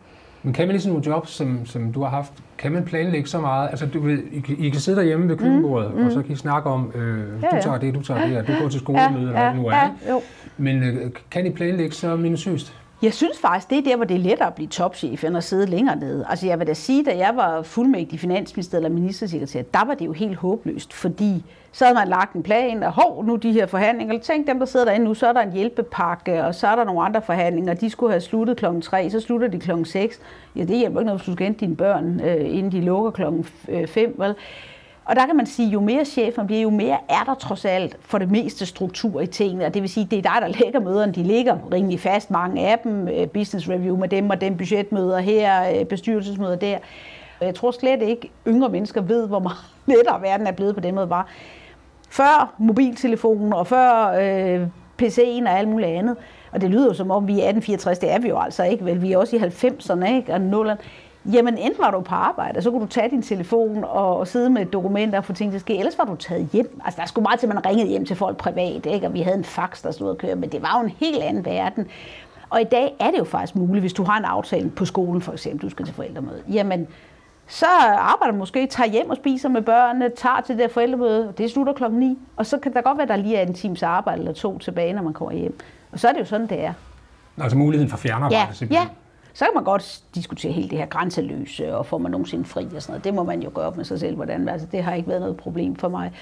[0.48, 3.40] Men kan man ligesom nogle jobs, som, som du har haft, kan man planlægge så
[3.40, 3.70] meget?
[3.70, 6.06] Altså, du ved, I, I kan sidde derhjemme ved mm, køkkenbordet, mm, mm.
[6.06, 8.46] og så kan I snakke om, øh, ja, du tager det, du tager det, og
[8.46, 9.74] du går til skolemøde, ja, eller hvad ja, nu er.
[9.74, 10.20] Ja, jo.
[10.56, 12.74] Men øh, kan I planlægge så minutiøst?
[13.02, 15.44] Jeg synes faktisk, det er der, hvor det er lettere at blive topchef, end at
[15.44, 16.26] sidde længere nede.
[16.28, 19.94] Altså jeg vil da sige, da jeg var fuldmægtig i Finansministeriet eller ministersekretær, der var
[19.94, 23.52] det jo helt håbløst, fordi så havde man lagt en plan, og hov, nu de
[23.52, 26.66] her forhandlinger, tænk dem, der sidder derinde nu, så er der en hjælpepakke, og så
[26.66, 29.84] er der nogle andre forhandlinger, de skulle have sluttet klokken 3, så slutter de klokken
[29.84, 30.20] 6.
[30.56, 33.10] Ja, det hjælper ikke noget, hvis du skal hente dine børn, øh, inden de lukker
[33.10, 34.34] klokken øh, 5, vel?
[35.08, 37.64] Og der kan man sige, jo mere chef man bliver, jo mere er der trods
[37.64, 39.66] alt for det meste struktur i tingene.
[39.66, 41.12] Og det vil sige, det er dig, der lægger møderne.
[41.12, 43.08] De ligger rimelig fast, mange af dem.
[43.08, 46.78] Øh, business review med dem og dem, budgetmøder her, øh, bestyrelsesmøder der.
[47.40, 49.58] Og jeg tror slet ikke, yngre mennesker ved, hvor meget
[49.96, 51.26] lettere verden er blevet på den måde var.
[52.10, 54.66] Før mobiltelefonen og før øh,
[55.02, 56.16] PC'en og alt muligt andet.
[56.52, 58.84] Og det lyder jo som om, vi er 1864, det er vi jo altså ikke,
[58.84, 59.02] vel?
[59.02, 60.32] Vi er også i 90'erne, ikke?
[60.32, 60.76] Og 0'erne.
[61.32, 64.50] Jamen, enten var du på arbejde, og så kunne du tage din telefon og, sidde
[64.50, 65.78] med dokumenter og få ting til at ske.
[65.78, 66.80] Ellers var du taget hjem.
[66.84, 69.06] Altså, der skulle meget til, at man ringede hjem til folk privat, ikke?
[69.06, 71.22] og vi havde en fax, der stod og køre, men det var jo en helt
[71.22, 71.86] anden verden.
[72.50, 75.22] Og i dag er det jo faktisk muligt, hvis du har en aftale på skolen,
[75.22, 76.42] for eksempel, du skal til forældremøde.
[76.52, 76.86] Jamen,
[77.46, 77.66] så
[77.98, 81.50] arbejder du måske, tager hjem og spiser med børnene, tager til det der forældremøde, det
[81.50, 83.82] slutter klokken 9, og så kan der godt være, at der lige er en times
[83.82, 85.58] arbejde eller to tilbage, når man kommer hjem.
[85.92, 86.72] Og så er det jo sådan, det er.
[87.40, 88.88] Altså muligheden for fjernarbejde ja, simpelthen.
[88.88, 88.94] Ja,
[89.38, 92.82] så kan man godt diskutere hele det her grænseløse, og får man nogensinde fri og
[92.82, 93.04] sådan noget.
[93.04, 94.48] Det må man jo gøre op med sig selv, hvordan.
[94.48, 96.12] Altså, det har ikke været noget problem for mig.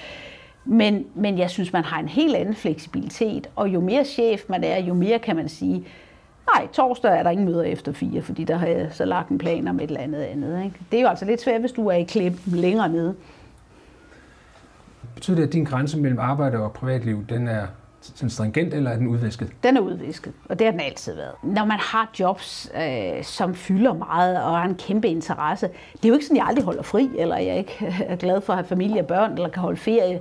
[0.64, 4.64] Men, men jeg synes, man har en helt anden fleksibilitet, og jo mere chef man
[4.64, 5.86] er, jo mere kan man sige,
[6.54, 9.38] nej, torsdag er der ingen møder efter fire, fordi der har jeg så lagt en
[9.38, 10.64] plan om et eller andet andet.
[10.64, 10.76] Ikke?
[10.90, 13.14] Det er jo altså lidt svært, hvis du er i klip længere nede.
[15.14, 17.66] Betyder det, at din grænse mellem arbejde og privatliv, den er
[18.00, 19.48] sådan stringent, eller er den udvisket?
[19.62, 21.34] Den er udvisket, og det har den altid været.
[21.42, 26.08] Når man har jobs, øh, som fylder meget og har en kæmpe interesse, det er
[26.08, 28.56] jo ikke sådan, at jeg aldrig holder fri, eller jeg ikke er glad for at
[28.56, 30.20] have familie og børn, eller kan holde ferie.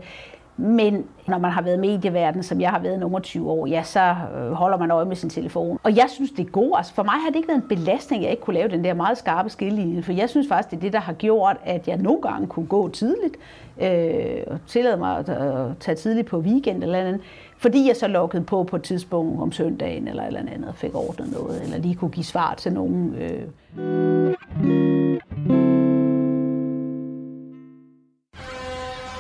[0.58, 4.16] Men når man har været medieverden, som jeg har været nummer 20 år, ja, så
[4.38, 5.80] øh, holder man øje med sin telefon.
[5.84, 6.78] Og jeg synes, det er godt.
[6.78, 8.84] Altså for mig har det ikke været en belastning, at jeg ikke kunne lave den
[8.84, 10.04] der meget skarpe skillelinje.
[10.04, 12.68] For jeg synes faktisk, det er det, der har gjort, at jeg nogle gange kunne
[12.68, 13.36] gå tidligt
[13.82, 17.22] øh, og tillade mig at øh, tage tidligt på weekend eller andet.
[17.58, 20.96] Fordi jeg så lukkede på på et tidspunkt om søndagen eller eller andet og fik
[20.96, 23.16] ordnet noget, eller lige kunne give svar til nogen.
[23.16, 23.42] Øh.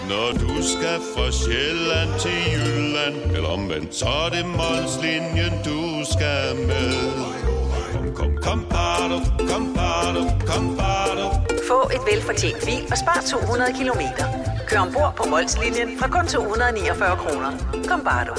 [0.09, 5.79] Når du skal fra Sjælland til Jylland, eller omvendt, så er det Molslinjen, du
[6.13, 6.93] skal med.
[7.93, 9.17] Kom, kom, kom, bado,
[9.49, 11.25] kom, bado, kom, bado.
[11.69, 14.54] Få et velfortjent bil og spar 200 kilometer.
[14.67, 17.51] Kør ombord på Molslinjen fra kun 249 kroner.
[17.87, 18.35] Kom, bare du.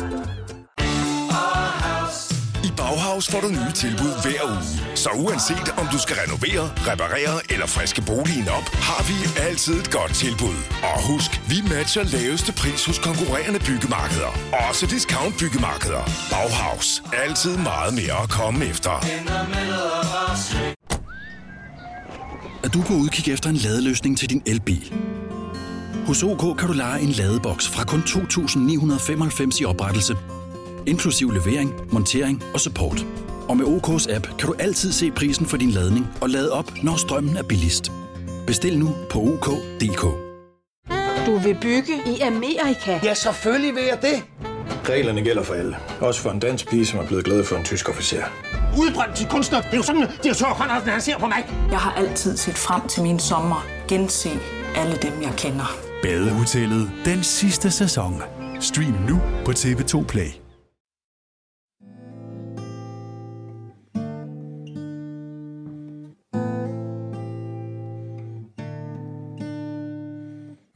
[2.87, 4.97] Bauhaus får du nye tilbud hver uge.
[5.03, 9.17] Så uanset om du skal renovere, reparere eller friske boligen op, har vi
[9.49, 10.59] altid et godt tilbud.
[10.83, 14.33] Og husk, vi matcher laveste pris hos konkurrerende byggemarkeder.
[14.69, 16.03] Også discount byggemarkeder.
[16.33, 17.03] Bauhaus.
[17.25, 18.95] Altid meget mere at komme efter.
[22.65, 24.93] Er du på udkig efter en ladeløsning til din elbil?
[26.07, 30.17] Hos OK kan du lege en ladeboks fra kun 2.995 i oprettelse
[30.87, 33.07] inklusiv levering, montering og support.
[33.49, 36.73] Og med OK's app kan du altid se prisen for din ladning og lade op,
[36.83, 37.93] når strømmen er billigst.
[38.47, 40.03] Bestil nu på OK.dk.
[41.27, 43.01] Du vil bygge i Amerika?
[43.03, 44.47] Ja, selvfølgelig vil jeg det.
[44.89, 45.77] Reglerne gælder for alle.
[46.01, 48.23] Også for en dansk pige, som er blevet glad for en tysk officer.
[48.79, 49.61] Udbrændt til kunstner.
[49.61, 51.47] Det er jo sådan, at de har han ser på mig.
[51.71, 53.67] Jeg har altid set frem til min sommer.
[53.89, 54.31] Gense
[54.77, 55.96] alle dem, jeg kender.
[56.07, 56.91] Badehotellet.
[57.05, 58.23] Den sidste sæson.
[58.61, 60.31] Stream nu på TV2 Play.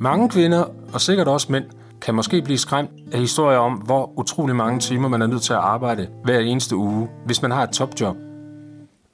[0.00, 0.64] Mange kvinder,
[0.94, 1.64] og sikkert også mænd,
[2.02, 5.52] kan måske blive skræmt af historier om, hvor utrolig mange timer man er nødt til
[5.52, 8.29] at arbejde hver eneste uge, hvis man har et topjob.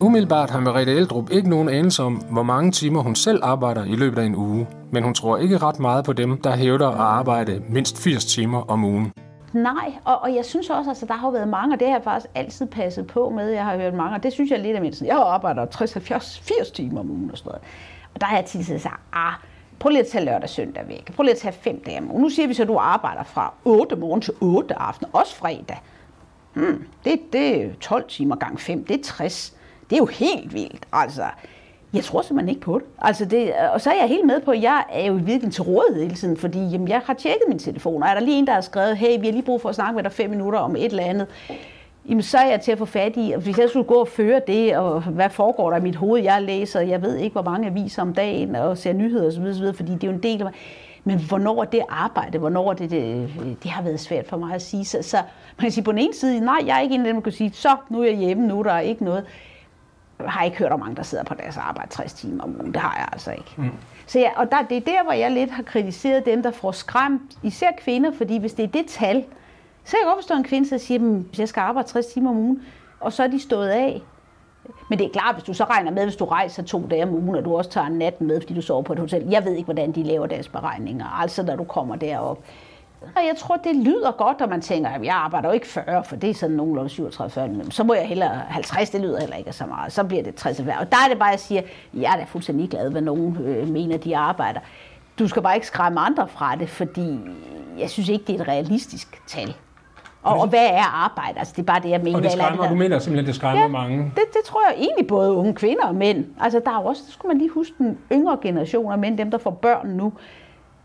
[0.01, 3.97] Umiddelbart har Merete Eldrup ikke nogen anelse om, hvor mange timer hun selv arbejder i
[3.97, 6.99] løbet af en uge, men hun tror ikke ret meget på dem, der hævder at
[6.99, 9.13] arbejde mindst 80 timer om ugen.
[9.53, 11.95] Nej, og, og jeg synes også, at altså, der har været mange, og det har
[11.95, 13.49] jeg faktisk altid passet på med.
[13.49, 15.03] Jeg har hørt mange, og det synes jeg lidt af mindst.
[15.03, 17.63] Jeg arbejder 60-80 timer om ugen og sådan noget.
[18.15, 19.33] Og der har jeg tit sagt, ah,
[19.79, 21.13] Prøv lige at tage lørdag og søndag væk.
[21.17, 22.23] Prøv lige at tage fem dage om ugen.
[22.23, 25.83] Nu siger vi så, at du arbejder fra 8 morgen til 8 aften, også fredag.
[26.55, 29.56] Hmm, det, det er 12 timer gang 5, det er 60.
[29.91, 30.87] Det er jo helt vildt.
[30.93, 31.23] Altså,
[31.93, 32.87] jeg tror simpelthen ikke på det.
[32.99, 33.53] Altså det.
[33.73, 36.15] Og så er jeg helt med på, at jeg er jo virkelig til rådighed hele
[36.15, 38.61] tiden, fordi jamen, jeg har tjekket min telefon, og er der lige en, der har
[38.61, 40.85] skrevet, hey, vi har lige brug for at snakke med dig fem minutter om et
[40.85, 41.27] eller andet,
[42.09, 44.09] jamen, så er jeg til at få fat i, og hvis jeg skulle gå og
[44.09, 47.43] føre det, og hvad foregår der i mit hoved, jeg læser, jeg ved ikke, hvor
[47.43, 49.77] mange aviser om dagen, og ser nyheder osv., osv.
[49.77, 50.53] fordi det er jo en del af mig.
[51.05, 52.39] Men hvornår er det arbejde?
[52.39, 53.29] Hvornår er det, det,
[53.63, 54.85] det har været svært for mig at sige.
[54.85, 57.07] Så, så man kan sige på den ene side, nej, jeg er ikke en af
[57.07, 59.25] dem, der kan sige, så nu er jeg hjemme, nu er der ikke noget.
[60.19, 62.73] Jeg har ikke hørt om mange, der sidder på deres arbejde 60 timer om ugen.
[62.73, 63.55] Det har jeg altså ikke.
[63.57, 63.71] Mm.
[64.07, 66.73] Så ja, og der, det er der, hvor jeg lidt har kritiseret dem, der får
[66.73, 69.25] skræmt, især kvinder, fordi hvis det er det tal,
[69.85, 72.37] så jeg godt forstå en kvinde, der siger, at jeg skal arbejde 60 timer om
[72.37, 72.63] ugen,
[73.01, 74.03] og så er de stået af.
[74.91, 77.15] Men det er klart, hvis du så regner med, hvis du rejser to dage om
[77.15, 79.27] ugen, og du også tager en nat med, fordi du sover på et hotel.
[79.31, 82.39] Jeg ved ikke, hvordan de laver deres beregninger, altså når du kommer derop.
[83.01, 86.05] Og jeg tror, det lyder godt, når man tænker, at jeg arbejder jo ikke 40,
[86.05, 87.71] for det er sådan nogenlunde 37-40.
[87.71, 89.93] Så må jeg hellere 50, det lyder heller ikke så meget.
[89.93, 91.63] Så bliver det 60 Og der er det bare, at jeg siger,
[91.95, 94.61] jeg er da fuldstændig glad, hvad nogen øh, mener, de arbejder.
[95.19, 97.19] Du skal bare ikke skræmme andre fra det, fordi
[97.79, 99.55] jeg synes ikke, det er et realistisk tal.
[100.23, 101.39] Og, og hvad er arbejde?
[101.39, 102.17] Altså, det er bare det, jeg mener.
[102.17, 103.99] Og det skræmmer, eller, du mener simpelthen, det skræmmer ja, mange?
[103.99, 106.27] Det, det tror jeg egentlig både unge kvinder og mænd.
[106.41, 109.19] Altså, der er jo også, det skulle man lige huske, den yngre generation af mænd,
[109.19, 110.13] dem der får børn nu.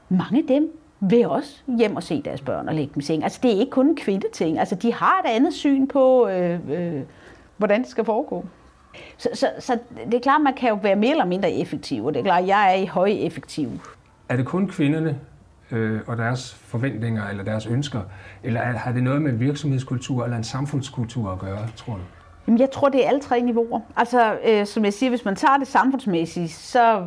[0.09, 3.23] Mange af dem vil også hjem og se deres børn og lægge dem i seng.
[3.23, 4.59] Altså, det er ikke kun en kvindeting.
[4.59, 7.01] Altså, de har et andet syn på, øh, øh,
[7.57, 8.45] hvordan det skal foregå.
[9.17, 12.13] Så, så, så det er klart, man kan jo være mere eller mindre effektiv, og
[12.13, 13.69] det er klart, jeg er i høj effektiv.
[14.29, 15.19] Er det kun kvinderne
[15.71, 18.01] øh, og deres forventninger eller deres ønsker,
[18.43, 22.01] eller har det noget med virksomhedskultur eller en samfundskultur at gøre, tror du?
[22.47, 23.79] Jamen, jeg tror, det er alle tre niveauer.
[23.95, 27.03] Altså, øh, som jeg siger, hvis man tager det samfundsmæssigt, så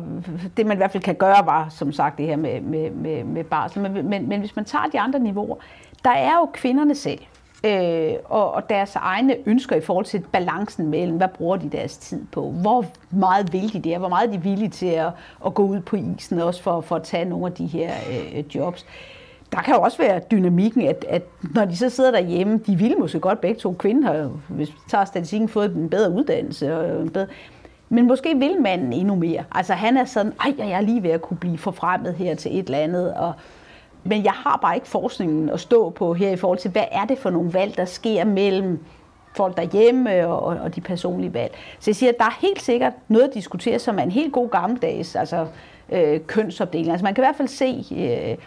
[0.57, 3.23] det man i hvert fald kan gøre, var som sagt det her med, med, med,
[3.23, 3.81] med barsel.
[3.81, 5.55] Men, men, men hvis man tager de andre niveauer,
[6.03, 7.19] der er jo kvinderne selv,
[7.65, 11.97] øh, og, og deres egne ønsker i forhold til balancen mellem, hvad bruger de deres
[11.97, 15.09] tid på, hvor meget vil de det, hvor meget er de villige til at,
[15.45, 18.55] at gå ud på isen, også for, for at tage nogle af de her øh,
[18.55, 18.85] jobs
[19.55, 21.23] der kan jo også være dynamikken, at, at
[21.55, 24.77] når de så sidder derhjemme, de vil måske godt begge to kvinder har, hvis vi
[24.89, 26.77] tager statistikken, fået en bedre uddannelse.
[26.77, 27.27] Og en bedre,
[27.89, 29.43] men måske vil manden endnu mere.
[29.51, 32.59] Altså han er sådan, ej, jeg er lige ved at kunne blive forfremmet her til
[32.59, 33.13] et eller andet.
[33.13, 33.33] Og,
[34.03, 37.05] men jeg har bare ikke forskningen at stå på her i forhold til, hvad er
[37.05, 38.79] det for nogle valg, der sker mellem
[39.35, 41.53] folk derhjemme og, og de personlige valg.
[41.79, 44.33] Så jeg siger, at der er helt sikkert noget at diskutere, som er en helt
[44.33, 45.47] god gammeldags altså,
[45.89, 46.91] øh, kønsopdeling.
[46.91, 47.85] Altså man kan i hvert fald se...
[47.95, 48.37] Øh,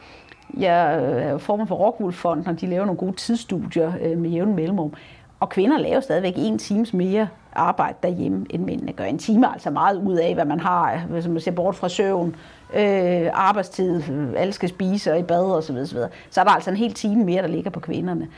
[0.56, 4.30] jeg øh, er jo formand for Rockwoolfonden, og de laver nogle gode tidsstudier øh, med
[4.30, 4.92] jævn mellemrum.
[5.40, 9.04] Og kvinder laver stadigvæk en times mere arbejde derhjemme, end mændene gør.
[9.04, 11.88] En time er altså meget ud af, hvad man har, hvis man ser bort fra
[11.88, 12.36] søvn,
[12.74, 15.62] øh, arbejdstid, øh, alle skal spise og i bad osv.
[15.62, 16.10] Så, videre, så, videre.
[16.30, 18.28] så er der altså en hel time mere, der ligger på kvinderne.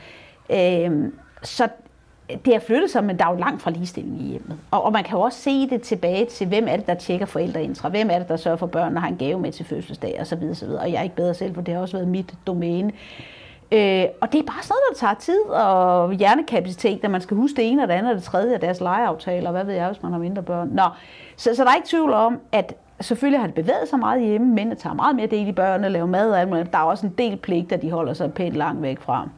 [0.49, 1.11] Øh,
[1.43, 1.67] så
[2.45, 4.57] det har flyttet sig, men der er jo langt fra ligestilling i hjemmet.
[4.71, 7.25] Og, og man kan jo også se det tilbage til, hvem er det, der tjekker
[7.25, 10.17] forældreintra, hvem er det, der sørger for børn og har en gave med til fødselsdag
[10.21, 10.43] osv.
[10.51, 10.69] osv.
[10.69, 12.91] Og jeg er ikke bedre selv, for det har også været mit domæne.
[13.71, 17.37] Øh, og det er bare sådan noget, der tager tid og hjernekapacitet, at man skal
[17.37, 19.87] huske det ene og det andet og det tredje af deres legeaftaler, hvad ved jeg,
[19.87, 20.69] hvis man har mindre børn.
[20.71, 20.83] Nå,
[21.35, 24.47] så, så der er ikke tvivl om, at selvfølgelig har det bevæget sig meget hjemme,
[24.47, 26.71] men tager meget mere del i børnene, laver mad og alt muligt.
[26.71, 29.29] Der er også en del pligter, de holder sig pænt langt væk fra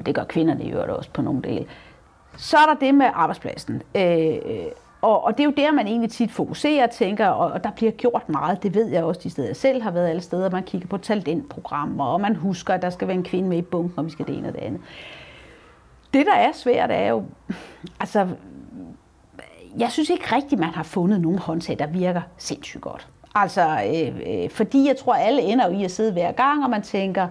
[0.00, 1.66] og det gør kvinderne i øvrigt også på nogle dele.
[2.36, 3.82] Så er der det med arbejdspladsen.
[3.94, 4.38] Øh,
[5.02, 7.70] og, og det er jo der, man egentlig tit fokuserer og tænker, og, og der
[7.70, 8.62] bliver gjort meget.
[8.62, 10.50] Det ved jeg også de steder, jeg selv har været alle steder.
[10.50, 13.62] Man kigger på talentprogrammer, og man husker, at der skal være en kvinde med i
[13.62, 14.80] bunken, og vi skal det ene og det andet.
[16.14, 17.24] Det, der er svært, er jo,
[18.00, 18.28] altså,
[19.78, 23.08] jeg synes ikke rigtigt, man har fundet nogen håndtag, der virker sindssygt godt.
[23.34, 26.70] Altså, øh, øh, fordi jeg tror, alle ender jo i at sidde hver gang, og
[26.70, 27.28] man tænker,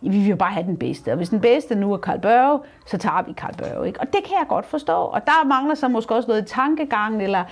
[0.00, 1.10] vi vil jo bare have den bedste.
[1.10, 3.86] Og hvis den bedste nu er Carl Børge, så tager vi Carl Børge.
[3.86, 4.00] Ikke?
[4.00, 4.92] Og det kan jeg godt forstå.
[4.92, 7.44] Og der mangler så måske også noget i tankegangen, eller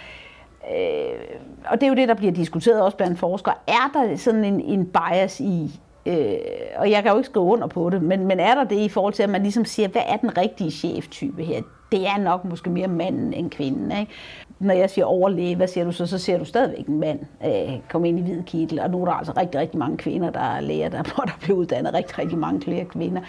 [0.70, 3.54] øh, og det er jo det, der bliver diskuteret også blandt forskere.
[3.66, 6.36] Er der sådan en, en bias i, øh,
[6.76, 8.88] og jeg kan jo ikke skrive under på det, men, men er der det i
[8.88, 11.62] forhold til, at man ligesom siger, hvad er den rigtige cheftype her?
[11.92, 13.92] Det er nok måske mere manden end kvinden.
[14.00, 14.12] Ikke?
[14.58, 16.06] når jeg siger overlæge, hvad siger du så?
[16.06, 19.04] Så ser du stadigvæk en mand øh, komme ind i hvid kittel, og nu er
[19.04, 22.18] der altså rigtig, rigtig mange kvinder, der er læger, der, hvor der bliver uddannet rigtig,
[22.18, 23.20] rigtig mange flere kvinder.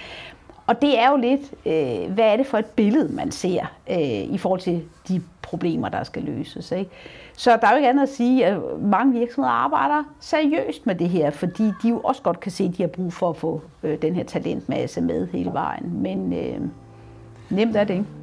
[0.68, 4.34] Og det er jo lidt, øh, hvad er det for et billede, man ser øh,
[4.34, 6.72] i forhold til de problemer, der skal løses.
[6.72, 6.92] Ikke?
[7.34, 11.10] Så der er jo ikke andet at sige, at mange virksomheder arbejder seriøst med det
[11.10, 13.62] her, fordi de jo også godt kan se, at de har brug for at få
[13.84, 16.02] øh, den her talentmasse med hele vejen.
[16.02, 16.62] Men øh,
[17.50, 18.19] nemt er det ikke.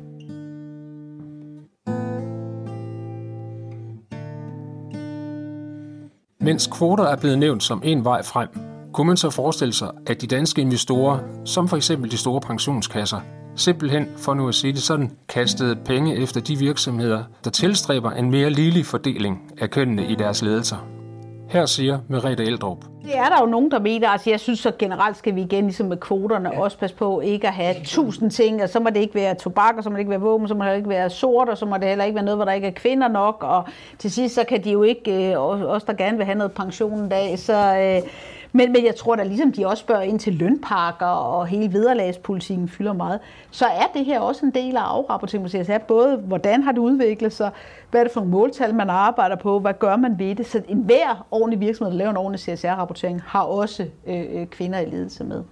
[6.47, 8.49] Mens kvoter er blevet nævnt som en vej frem,
[8.93, 13.21] kunne man så forestille sig, at de danske investorer, som for eksempel de store pensionskasser,
[13.57, 18.31] simpelthen, for nu at sige det sådan, kastede penge efter de virksomheder, der tilstræber en
[18.31, 20.77] mere ligelig fordeling af kønnene i deres ledelser.
[21.49, 22.85] Her siger Merete Eldrup.
[23.07, 24.09] Det er der jo nogen, der mener.
[24.09, 26.61] Altså, jeg synes så generelt skal vi igen, ligesom med kvoterne, ja.
[26.61, 28.63] også passe på ikke at have tusind ting.
[28.63, 30.55] Og så må det ikke være tobak, og så må det ikke være våben, så
[30.55, 32.53] må det ikke være sort, og så må det heller ikke være noget, hvor der
[32.53, 33.37] ikke er kvinder nok.
[33.41, 33.65] Og
[33.99, 36.99] til sidst, så kan de jo ikke, øh, også der gerne vil have noget pension
[36.99, 37.77] en dag, så...
[37.79, 38.11] Øh,
[38.57, 42.69] men, men jeg tror da ligesom de også spørger ind til lønpakker og hele vederlagspolitikken
[42.69, 45.57] fylder meget, så er det her også en del af afrapporteringen på CSR.
[45.57, 47.51] Altså, både hvordan har det udviklet sig,
[47.91, 50.47] hvad er det for nogle måltal, man arbejder på, hvad gør man ved det.
[50.47, 54.91] Så enhver ordentlig virksomhed, der laver en ordentlig CSR-rapportering, har også øh, øh, kvinder i
[54.91, 55.43] ledelse med.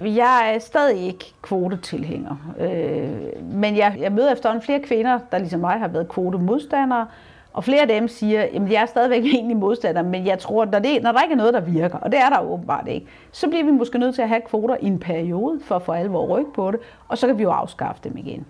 [0.00, 5.60] Jeg er stadig ikke kvotetilhænger, øh, men jeg, jeg møder efterhånden flere kvinder, der ligesom
[5.60, 7.06] mig har været kvotemodstandere,
[7.52, 10.70] og flere af dem siger, at jeg er stadigvæk egentlig modstander, men jeg tror, at
[10.70, 13.06] når, det, når der ikke er noget, der virker, og det er der åbenbart ikke,
[13.32, 15.92] så bliver vi måske nødt til at have kvoter i en periode for at få
[15.92, 18.46] alvor ryg på det, og så kan vi jo afskaffe dem igen.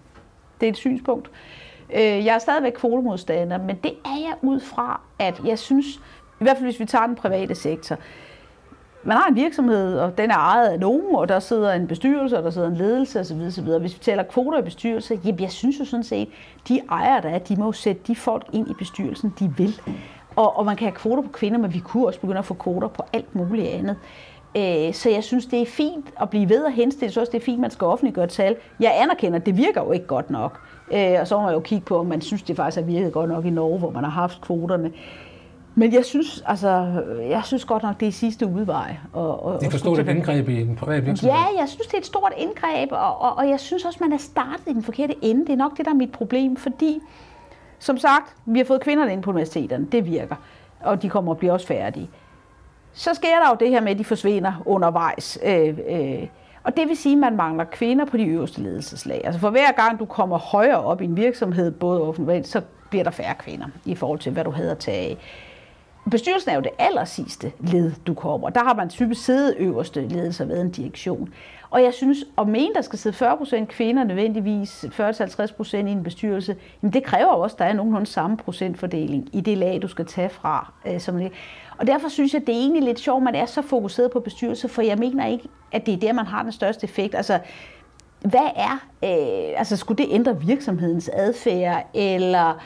[0.61, 1.31] Det er et synspunkt.
[1.95, 5.87] Øh, jeg er stadigvæk kvotemodstander, men det er jeg ud fra, at jeg synes,
[6.41, 7.97] i hvert fald hvis vi tager den private sektor,
[9.05, 12.39] man har en virksomhed, og den er ejet af nogen, og der sidder en bestyrelse,
[12.39, 13.41] og der sidder en ledelse osv.
[13.47, 13.65] osv.
[13.65, 16.29] Hvis vi taler kvoter i bestyrelse, jamen jeg synes jo sådan set,
[16.69, 19.81] de ejere, der er, de må jo sætte de folk ind i bestyrelsen, de vil.
[20.37, 22.55] Og, og man kan have kvoter på kvinder, men vi kunne også begynde at få
[22.55, 23.97] kvoter på alt muligt andet.
[24.57, 27.13] Øh, så jeg synes, det er fint at blive ved at henstille.
[27.13, 28.57] Så også, det er fint, at man skal offentliggøre tal.
[28.81, 30.61] Jeg anerkender, at det virker jo ikke godt nok.
[30.93, 33.13] Øh, og så må man jo kigge på, om man synes, det faktisk har virket
[33.13, 34.93] godt nok i Norge, hvor man har haft kvoterne.
[35.79, 38.97] Men jeg synes, altså, jeg synes godt nok, det er sidste udvej.
[39.13, 41.37] Og, og, det er for stort et indgreb i en privat virksomhed?
[41.37, 44.13] Ja, jeg synes, det er et stort indgreb, og, og, og jeg synes også, man
[44.13, 45.47] er startet i den forkerte ende.
[45.47, 47.01] Det er nok det, der er mit problem, fordi,
[47.79, 49.87] som sagt, vi har fået kvinderne ind på universiteterne.
[49.93, 50.37] Det virker,
[50.81, 52.11] og de kommer og bliver også færdige.
[52.93, 55.39] Så sker der jo det her med, at de forsvinder undervejs.
[55.45, 56.27] Øh, øh,
[56.63, 59.21] og det vil sige, at man mangler kvinder på de øverste ledelseslag.
[59.25, 63.05] Altså for hver gang du kommer højere op i en virksomhed, både offentligt, så bliver
[63.05, 65.17] der færre kvinder i forhold til, hvad du havde at tage af.
[66.11, 68.51] Bestyrelsen er jo det allersidste led, du kommer.
[68.51, 71.29] Der har man typisk siddet øverste ledelse ved en direktion.
[71.71, 76.57] Og jeg synes, at mene, der skal sidde 40% kvinder, nødvendigvis 40-50% i en bestyrelse,
[76.83, 80.07] jamen det kræver også, at der er nogenlunde samme procentfordeling i det lag, du skal
[80.07, 80.73] tage fra.
[80.87, 81.33] Øh, som det.
[81.79, 84.21] Og derfor synes jeg, det er egentlig lidt sjovt, at man er så fokuseret på
[84.21, 87.15] bestyrelse, for jeg mener ikke, at det er der, man har den største effekt.
[87.15, 87.39] Altså,
[88.21, 92.63] hvad er, øh, altså skulle det ændre virksomhedens adfærd, eller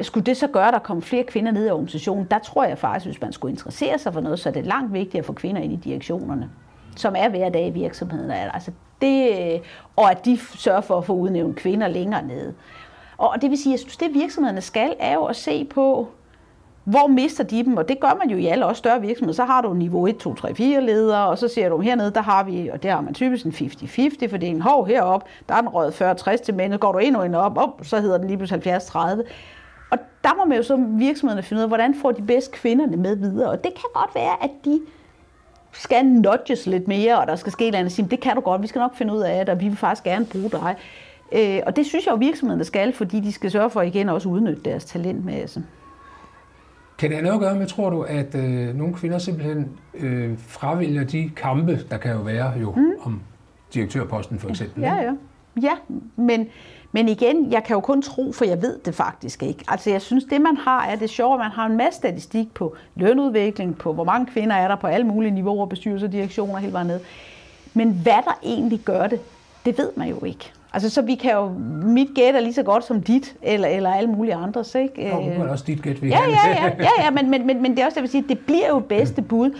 [0.00, 2.26] skulle det så gøre, at der kom flere kvinder ned i organisationen?
[2.30, 4.92] Der tror jeg faktisk, hvis man skulle interessere sig for noget, så er det langt
[4.92, 6.50] vigtigere at få kvinder ind i direktionerne,
[6.96, 8.30] som er hver dag i virksomheden.
[8.30, 9.60] Altså det,
[9.96, 12.54] og at de sørger for at få udnævnt kvinder længere nede.
[13.18, 16.08] Og det vil sige, at jeg synes, det virksomhederne skal, er jo at se på,
[16.84, 17.76] hvor mister de dem?
[17.76, 19.34] Og det gør man jo i alle også større virksomheder.
[19.34, 22.22] Så har du niveau 1, 2, 3, 4 ledere, og så ser du hernede, der
[22.22, 24.62] har vi, og der har man typisk en 50-50 fordeling.
[24.62, 27.80] Hov, herop, der er den røget 40-60 til mænd, går du endnu en op, op,
[27.82, 29.22] så hedder den lige pludselig 70-30.
[29.94, 32.96] Og der må man jo så virksomhederne finde ud af, hvordan får de bedst kvinderne
[32.96, 33.50] med videre.
[33.50, 34.80] Og det kan godt være, at de
[35.72, 37.92] skal nudges lidt mere, og der skal ske et eller andet.
[37.92, 39.76] Sige, det kan du godt, vi skal nok finde ud af det, og vi vil
[39.76, 40.76] faktisk gerne bruge dig.
[41.32, 44.28] Øh, og det synes jeg jo virksomhederne skal, fordi de skal sørge for igen også
[44.28, 45.64] udnytte deres talentmasse.
[46.98, 50.38] Kan det have noget at gøre med, tror du, at øh, nogle kvinder simpelthen øh,
[50.38, 52.92] fravælger de kampe, der kan jo være jo mm.
[53.02, 53.20] om
[53.74, 54.82] direktørposten for eksempel?
[54.82, 55.12] Ja, ja.
[55.62, 55.74] Ja,
[56.16, 56.46] men,
[56.94, 59.64] men igen, jeg kan jo kun tro, for jeg ved det faktisk ikke.
[59.68, 62.76] Altså jeg synes, det man har, er det sjovt, man har en masse statistik på
[62.96, 66.86] lønudvikling, på hvor mange kvinder er der på alle mulige niveauer, bestyrelser, direktioner, helt vejen
[66.86, 67.00] ned.
[67.74, 69.20] Men hvad der egentlig gør det,
[69.64, 70.52] det ved man jo ikke.
[70.72, 71.48] Altså, så vi kan jo,
[71.82, 74.94] mit gæt er lige så godt som dit, eller, eller alle mulige andres, ikke?
[74.96, 77.70] Det er også dit gæt, vi ja, ja, ja, ja, ja, men, men, men, men
[77.70, 79.50] det er også det, vil sige, det bliver jo bedste bud.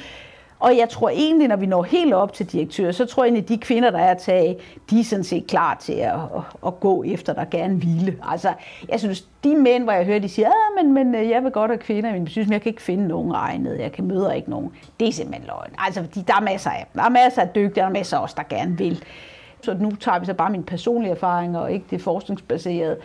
[0.65, 3.43] Og jeg tror egentlig, når vi når helt op til direktør, så tror jeg egentlig,
[3.43, 4.59] at de kvinder, der er at tage,
[4.91, 6.19] de er sådan set klar til at,
[6.67, 8.17] at, gå efter, der gerne hvile.
[8.23, 8.53] Altså,
[8.89, 11.53] jeg synes, de mænd, hvor jeg hører, de siger, ja, men, men øh, jeg vil
[11.53, 14.05] godt have kvinder i min bestyrelse, men jeg kan ikke finde nogen egnet, jeg kan
[14.05, 14.73] møde ikke nogen.
[15.01, 15.71] Det er simpelthen løgn.
[15.79, 18.23] Altså, de, der er masser af Der er masser af dygtige, der er masser af
[18.23, 19.05] os, der gerne vil.
[19.63, 22.97] Så nu tager vi så bare min personlige erfaringer, og ikke det forskningsbaserede.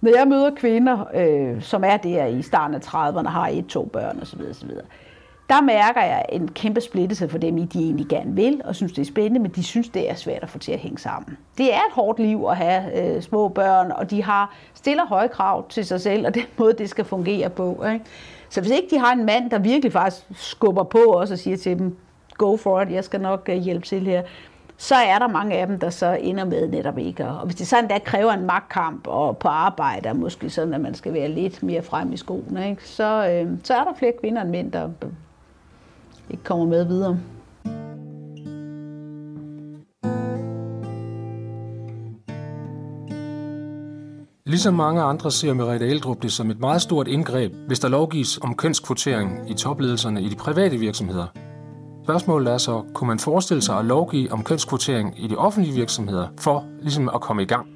[0.00, 3.84] Når jeg møder kvinder, øh, som er der i starten af 30'erne, har et, to
[3.84, 4.70] børn osv., osv.,
[5.48, 8.92] der mærker jeg en kæmpe splittelse for dem, i de egentlig gerne vil, og synes,
[8.92, 11.38] det er spændende, men de synes, det er svært at få til at hænge sammen.
[11.58, 15.28] Det er et hårdt liv at have øh, små børn, og de har stiller høje
[15.28, 17.84] krav til sig selv, og den måde, det skal fungere på.
[17.92, 18.04] Ikke?
[18.48, 21.56] Så hvis ikke de har en mand, der virkelig faktisk skubber på os og siger
[21.56, 21.96] til dem,
[22.36, 24.22] go for it, jeg skal nok øh, hjælpe til her,
[24.78, 27.26] så er der mange af dem, der så ender med netop ikke.
[27.26, 30.80] Og hvis det sådan der kræver en magtkamp og på arbejde, og måske sådan, at
[30.80, 32.88] man skal være lidt mere frem i skoene, ikke?
[32.88, 34.88] Så, øh, så er der flere kvinder end mænd, der
[36.30, 37.18] ikke kommer med videre.
[44.46, 48.38] Ligesom mange andre ser Merete Eldrup det som et meget stort indgreb, hvis der lovgives
[48.42, 51.26] om kønskvotering i topledelserne i de private virksomheder.
[52.04, 56.28] Spørgsmålet er så, kunne man forestille sig at lovgive om kønskvotering i de offentlige virksomheder
[56.38, 57.75] for ligesom at komme i gang?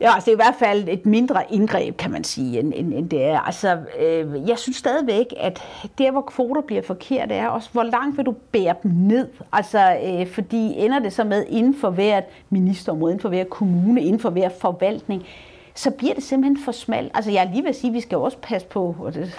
[0.00, 2.94] Ja, altså det er i hvert fald et mindre indgreb, kan man sige, end, end,
[2.94, 3.40] end det er.
[3.40, 5.62] Altså, øh, jeg synes stadigvæk, at
[5.98, 9.28] der, hvor kvoter bliver forkert, er også, hvor langt vil du bære dem ned?
[9.52, 14.02] Altså, øh, fordi ender det så med inden for hvert ministerområde, inden for hver kommune,
[14.02, 15.22] inden for hver forvaltning,
[15.74, 17.10] så bliver det simpelthen for smalt.
[17.14, 19.38] Altså, jeg er lige ved at sige, at vi skal også passe på, og det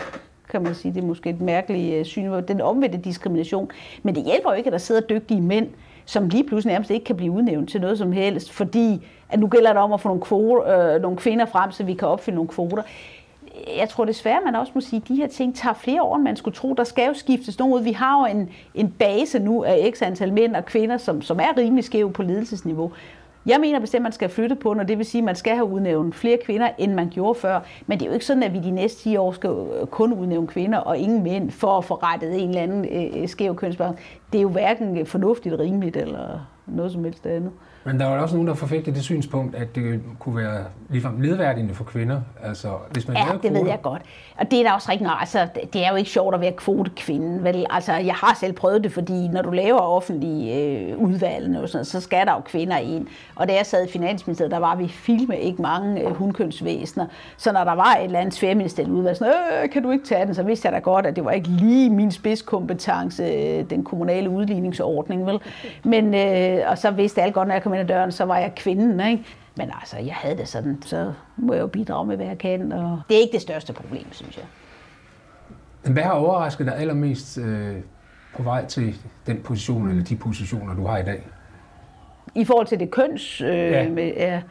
[0.50, 3.72] kan man sige, det er måske et mærkeligt øh, syn, den omvendte diskrimination.
[4.04, 5.68] Men det hjælper jo ikke, at der sidder dygtige mænd,
[6.10, 9.48] som lige pludselig nærmest ikke kan blive udnævnt til noget som helst, fordi at nu
[9.48, 12.36] gælder det om at få nogle, kvoter, øh, nogle kvinder frem, så vi kan opfylde
[12.36, 12.84] nogle kvoter.
[13.78, 16.24] Jeg tror desværre, man også må sige, at de her ting tager flere år, end
[16.24, 16.74] man skulle tro.
[16.74, 17.84] Der skal jo skiftes noget ud.
[17.84, 21.40] Vi har jo en, en base nu af x antal mænd og kvinder, som, som
[21.40, 22.92] er rimelig skæve på ledelsesniveau.
[23.46, 25.56] Jeg mener bestemt, at man skal flytte på, og det vil sige, at man skal
[25.56, 27.60] have udnævnt flere kvinder, end man gjorde før.
[27.88, 30.14] Men det er jo ikke sådan, at vi de næste 10 år skal øh, kun
[30.14, 33.56] udnævne kvinder og ingen mænd for at få rettet en eller anden øh, øh skæv
[33.56, 34.04] kønsbalance.
[34.32, 37.52] Det er jo hverken fornuftigt, rimeligt eller noget som helst andet.
[37.84, 41.14] Men der er jo også nogen, der forfægter det synspunkt, at det kunne være ligefrem
[41.14, 42.22] nedværdigende for kvinder.
[42.44, 43.60] Altså, hvis man ja, det kvoter.
[43.60, 44.02] ved jeg godt.
[44.38, 47.44] Og det er da også rigtig Altså, det er jo ikke sjovt at være kvotekvinde.
[47.44, 47.66] Vel?
[47.70, 51.86] Altså, jeg har selv prøvet det, fordi når du laver offentlige øh, udvalg, og sådan,
[51.86, 53.08] så skal der jo kvinder ind.
[53.36, 57.06] Og da jeg sad i Finansministeriet, der var vi filme ikke mange øh, hundkønsvæsener.
[57.38, 60.26] Så når der var et eller andet tværministerielt udvalg, sådan, øh, kan du ikke tage
[60.26, 63.84] den, så vidste jeg da godt, at det var ikke lige min spidskompetence, øh, den
[63.84, 65.26] kommunale udligningsordning.
[65.26, 65.40] Vel?
[65.84, 68.38] Men, øh, og så vidste alle godt, når jeg kom ind ad døren, så var
[68.38, 69.24] jeg kvinden, ikke?
[69.58, 72.72] Men altså, jeg havde det sådan, så må jeg jo bidrage med, hvad jeg kan,
[72.72, 74.46] og det er ikke det største problem, synes jeg.
[75.94, 77.76] Hvad har overrasket dig allermest øh,
[78.36, 78.96] på vej til
[79.28, 81.28] den position, eller de positioner, du har i dag?
[82.36, 83.90] I forhold til det køns, øh, ja.
[83.90, 84.42] med, ja,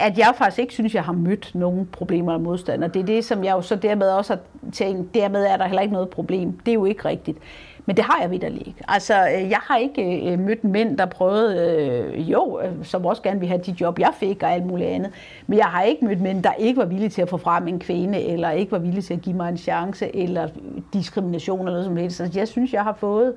[0.00, 2.88] at jeg faktisk ikke synes, jeg har mødt nogen problemer eller modstander.
[2.88, 5.82] Det er det, som jeg jo så dermed også har tænkt, dermed er der heller
[5.82, 6.52] ikke noget problem.
[6.52, 7.38] Det er jo ikke rigtigt.
[7.86, 8.80] Men det har jeg vidderlig ikke.
[8.88, 11.76] Altså, øh, jeg har ikke øh, mødt mænd, der prøvede,
[12.14, 14.88] øh, jo, øh, som også gerne vil have de job, jeg fik og alt muligt
[14.88, 15.10] andet.
[15.46, 17.78] Men jeg har ikke mødt mænd, der ikke var villige til at få frem en
[17.78, 20.48] kvinde, eller ikke var villige til at give mig en chance, eller
[20.92, 22.16] diskrimination eller noget som helst.
[22.16, 23.34] Så altså, jeg synes, jeg har fået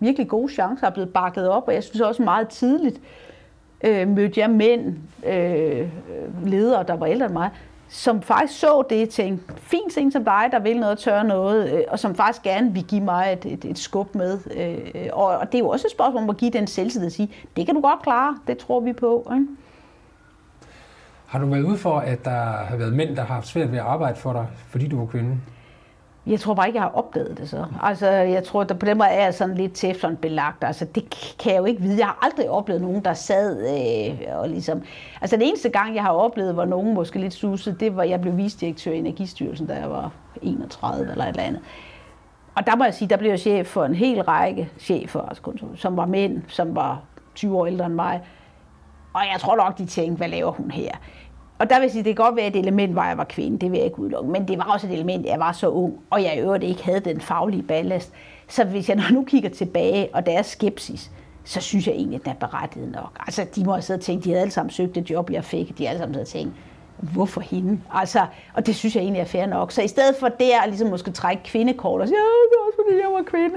[0.00, 3.00] virkelig gode chancer, er blevet bakket op, og jeg synes også meget tidligt,
[3.84, 4.96] øh, mødte jeg mænd,
[5.26, 5.86] øh, øh
[6.46, 7.50] ledere, der var ældre end mig,
[7.92, 11.82] som faktisk så det tænkte, fint ting som dig, der vil noget, tør noget, øh,
[11.88, 14.38] og som faktisk gerne vil give mig et, et, et skub med.
[14.56, 17.12] Øh, og, og det er jo også et spørgsmål om at give den selvtillid og
[17.12, 19.32] sige, det kan du godt klare, det tror vi på.
[19.34, 19.46] Ikke?
[21.26, 23.78] Har du været ude for, at der har været mænd, der har haft svært ved
[23.78, 25.38] at arbejde for dig, fordi du var kvinde?
[26.26, 27.66] Jeg tror bare ikke, jeg har opdaget det så.
[27.82, 30.64] Altså, jeg tror, at på den måde er jeg sådan lidt teflon belagt.
[30.64, 31.98] Altså, det kan jeg jo ikke vide.
[31.98, 34.82] Jeg har aldrig oplevet nogen, der sad øh, og ligesom...
[35.20, 38.20] Altså, den eneste gang, jeg har oplevet, hvor nogen måske lidt susede, det var, jeg
[38.20, 40.10] blev visdirektør i Energistyrelsen, da jeg var
[40.42, 41.62] 31 eller et eller andet.
[42.54, 45.42] Og der må jeg sige, der blev jeg chef for en hel række chefer, altså,
[45.76, 47.00] som var mænd, som var
[47.34, 48.20] 20 år ældre end mig.
[49.12, 50.90] Og jeg tror nok, de tænkte, hvad laver hun her?
[51.62, 53.24] Og der vil jeg sige, det kan godt være, at et element var, jeg var
[53.24, 55.68] kvinde, det vil jeg ikke udelukke, men det var også et element, jeg var så
[55.68, 58.12] ung, og jeg i øvrigt ikke havde den faglige ballast.
[58.48, 61.10] Så hvis jeg nu kigger tilbage, og der er skepsis,
[61.44, 63.18] så synes jeg egentlig, at den er berettiget nok.
[63.20, 65.44] Altså, de må have siddet og tænkt, de havde alle sammen søgt det job, jeg
[65.44, 65.78] fik.
[65.78, 66.54] De havde alle sammen siddet og tænkt,
[67.12, 67.80] hvorfor hende?
[67.92, 69.72] Altså, og det synes jeg egentlig er fair nok.
[69.72, 72.66] Så i stedet for der at ligesom måske trække kvindekort og sige, ja, det er
[72.66, 73.54] også fordi, jeg var kvinde.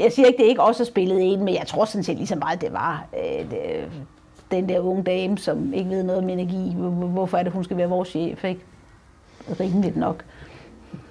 [0.00, 2.36] Jeg siger ikke, det ikke også spillet ind, men jeg tror sådan set lige så
[2.36, 3.88] meget, det var øh, det,
[4.50, 6.74] den der unge dame, som ikke ved noget om energi.
[7.12, 8.44] Hvorfor er det, hun skal være vores chef?
[8.44, 8.60] Ikke?
[9.60, 10.24] Rimeligt nok.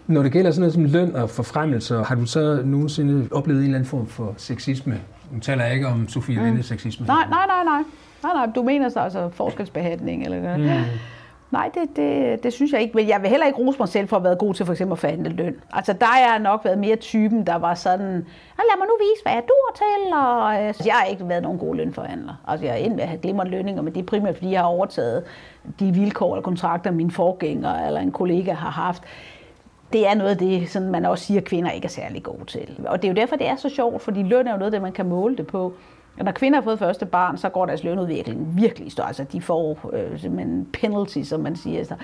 [0.08, 3.66] Når det gælder sådan noget som løn og forfremmelser, har du så nogensinde oplevet en
[3.66, 5.02] eller anden form for sexisme?
[5.32, 6.46] Nu taler jeg ikke om Sofie mm.
[6.46, 7.06] Lindes sexisme.
[7.06, 7.84] Nej, nej, nej, nej.
[8.24, 10.64] Nej, nej, du mener så altså forskelsbehandling eller mm.
[11.52, 12.98] Nej, det, det, det synes jeg ikke.
[12.98, 14.74] Men jeg vil heller ikke rose mig selv for at have været god til for
[14.74, 15.56] eksempel at forhandle løn.
[15.74, 18.04] Altså, der har jeg nok været mere typen, der var sådan,
[18.58, 20.14] lad mig nu vise, hvad jeg dur til.
[20.14, 22.34] Og, altså, jeg har ikke været nogen god lønforhandler.
[22.48, 24.60] Altså, jeg er endt med at have glimrende lønninger, men det er primært, fordi jeg
[24.60, 25.24] har overtaget
[25.80, 29.04] de vilkår eller kontrakter, min forgænger eller en kollega har haft
[29.94, 32.46] det er noget af det, sådan man også siger, at kvinder ikke er særlig gode
[32.48, 32.80] til.
[32.88, 34.82] Og det er jo derfor, det er så sjovt, fordi løn er jo noget, det
[34.82, 35.74] man kan måle det på.
[36.20, 39.08] Og når kvinder har fået første barn, så går deres lønudvikling virkelig stort.
[39.08, 41.84] Altså, de får øh, simpelthen penalty, som man siger.
[41.84, 41.96] Så.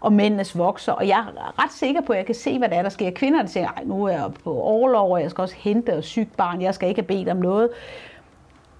[0.00, 0.92] Og mændenes vokser.
[0.92, 3.10] Og jeg er ret sikker på, at jeg kan se, hvad der er, der sker.
[3.10, 6.36] Kvinderne siger, at nu er jeg på overlov, og jeg skal også hente og sygt
[6.36, 6.62] barn.
[6.62, 7.68] Jeg skal ikke have bedt om noget.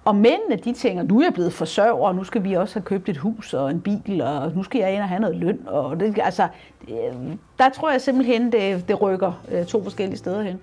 [0.05, 2.83] Og mændene, de tænker, nu er jeg blevet forsørger, og nu skal vi også have
[2.83, 5.59] købt et hus og en bil, og nu skal jeg ind og have noget løn.
[5.67, 6.47] Og det, altså,
[6.87, 7.13] øh,
[7.59, 10.59] der tror jeg simpelthen, det, det rykker øh, to forskellige steder hen.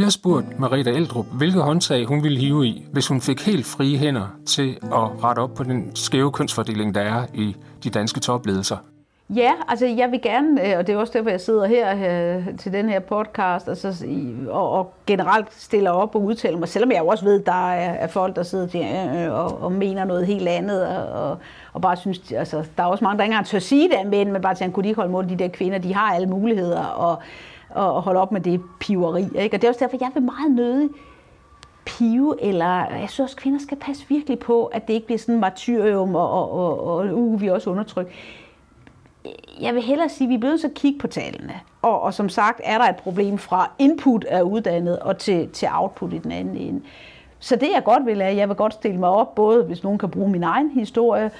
[0.00, 3.98] Bliver spurgt Marita Eldrup, hvilke håndtag hun ville hive i, hvis hun fik helt frie
[3.98, 8.76] hænder til at rette op på den skæve kønsfordeling, der er i de danske topledelser.
[9.36, 11.92] Ja, altså jeg vil gerne, øh, og det er også derfor, jeg sidder her
[12.36, 14.06] øh, til den her podcast, altså,
[14.48, 17.70] og, og generelt stiller op og udtaler mig, selvom jeg jo også ved, at der
[17.70, 21.38] er, er folk, der sidder der øh, og, og mener noget helt andet, og,
[21.72, 24.32] og bare synes, altså der er også mange, der ikke engang tør sige det, men,
[24.32, 26.84] men bare tænker, kunne de ikke holde mod de der kvinder, de har alle muligheder,
[26.84, 27.18] og,
[27.74, 29.22] og holde op med det piveri.
[29.22, 29.56] Ikke?
[29.56, 30.88] Og det er også derfor, jeg vil meget nødig
[31.84, 35.18] pive, eller jeg synes også, at kvinder skal passe virkelig på, at det ikke bliver
[35.18, 38.10] sådan martyrium, og, og, og, og uh, vi er også undertrykt
[39.60, 41.60] jeg vil hellere sige, at vi er blevet så at kigge på tallene.
[41.82, 45.68] Og, og som sagt er der et problem fra input af uddannet og til, til
[45.72, 46.80] output i den anden ende.
[47.38, 49.82] Så det jeg godt vil er, at jeg vil godt stille mig op, både hvis
[49.82, 51.30] nogen kan bruge min egen historie,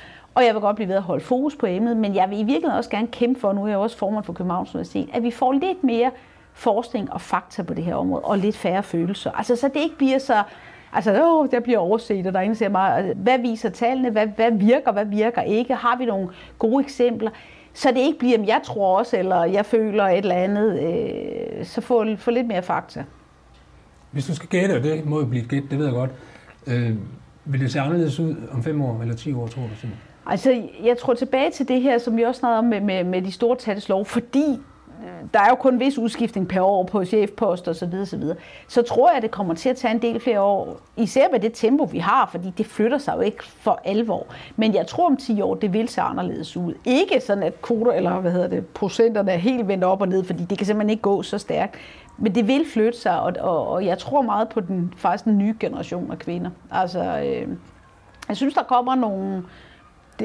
[0.40, 2.42] og jeg vil godt blive ved at holde fokus på emnet, men jeg vil i
[2.42, 5.30] virkeligheden også gerne kæmpe for, nu er jeg også formand for Københavns Universitet, at vi
[5.30, 6.10] får lidt mere
[6.52, 9.30] forskning og fakta på det her område, og lidt færre følelser.
[9.30, 10.42] Altså, så det ikke bliver så,
[10.92, 14.10] altså, åh, der bliver overset, og der er ingen, der mig, altså, hvad viser tallene,
[14.10, 16.28] hvad, hvad virker, hvad virker ikke, har vi nogle
[16.58, 17.30] gode eksempler?
[17.72, 21.80] så det ikke bliver, jeg tror også, eller jeg føler et eller andet, øh, så
[21.80, 23.04] få, få lidt mere fakta.
[24.10, 26.10] Hvis du skal gætte, og det må jo blive gæt, det ved jeg godt,
[26.66, 26.96] øh,
[27.44, 29.68] vil det se anderledes ud om fem år eller ti år, tror du?
[29.68, 30.09] Simpelthen?
[30.26, 33.22] Altså, jeg tror tilbage til det her, som vi også snakkede om med, med, med
[33.22, 34.50] de store talslov, fordi
[35.00, 38.06] øh, der er jo kun en vis udskiftning per år på chefpost og så videre,
[38.06, 38.36] så videre.
[38.68, 41.40] Så tror jeg, at det kommer til at tage en del flere år, især med
[41.40, 44.26] det tempo, vi har, fordi det flytter sig jo ikke for alvor.
[44.56, 46.74] Men jeg tror om 10 år, det vil se anderledes ud.
[46.84, 50.24] Ikke sådan, at kvoter, eller hvad hedder det, procenterne er helt vendt op og ned,
[50.24, 51.76] fordi det kan simpelthen ikke gå så stærkt.
[52.18, 55.38] Men det vil flytte sig, og, og, og jeg tror meget på den, faktisk den
[55.38, 56.50] nye generation af kvinder.
[56.70, 57.48] Altså, øh,
[58.28, 59.42] jeg synes, der kommer nogle, øh,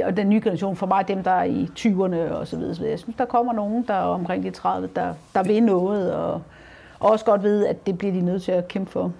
[0.03, 2.89] og den nye generation, for mig dem, der er i 20'erne og så videre.
[2.89, 6.41] Jeg synes, der kommer nogen, der er omkring de 30, der, der vil noget, og,
[6.99, 9.11] og også godt ved, at det bliver de nødt til at kæmpe for.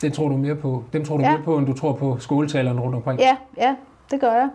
[0.00, 0.84] Det tror du mere på?
[0.92, 1.30] Dem tror du ja.
[1.30, 3.20] mere på, end du tror på skoletalerne rundt omkring?
[3.20, 3.74] Ja, ja,
[4.10, 4.48] det gør jeg.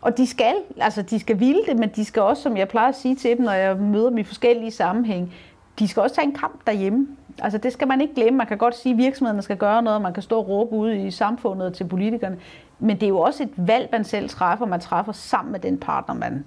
[0.00, 2.88] Og de skal, altså de skal ville det, men de skal også, som jeg plejer
[2.88, 5.34] at sige til dem, når jeg møder dem i forskellige sammenhæng,
[5.78, 7.06] de skal også tage en kamp derhjemme.
[7.42, 8.36] Altså det skal man ikke glemme.
[8.36, 10.92] Man kan godt sige, at virksomhederne skal gøre noget, man kan stå og råbe ud
[10.92, 12.36] i samfundet til politikerne.
[12.78, 14.66] Men det er jo også et valg, man selv træffer.
[14.66, 16.44] Man træffer sammen med den partner, man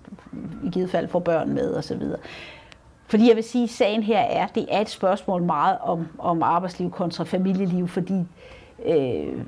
[0.64, 2.02] i givet fald får børn med osv.
[3.08, 6.44] Fordi jeg vil sige, at sagen her er, det er et spørgsmål meget om, om
[6.44, 8.26] arbejdsliv kontra familieliv, fordi
[8.86, 9.46] øh,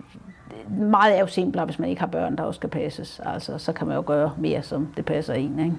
[0.80, 3.21] meget er jo simplere, hvis man ikke har børn, der også skal passes.
[3.25, 5.59] Altså, så kan man jo gøre mere, som det passer en.
[5.59, 5.75] Ikke?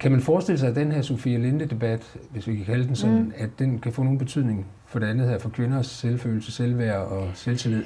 [0.00, 3.22] Kan man forestille sig, at den her Sofia Linde-debat, hvis vi kan kalde den sådan,
[3.22, 3.32] mm.
[3.36, 7.28] at den kan få nogen betydning for det andet her, for kvinders selvfølelse, selvværd og
[7.34, 7.84] selvtillid?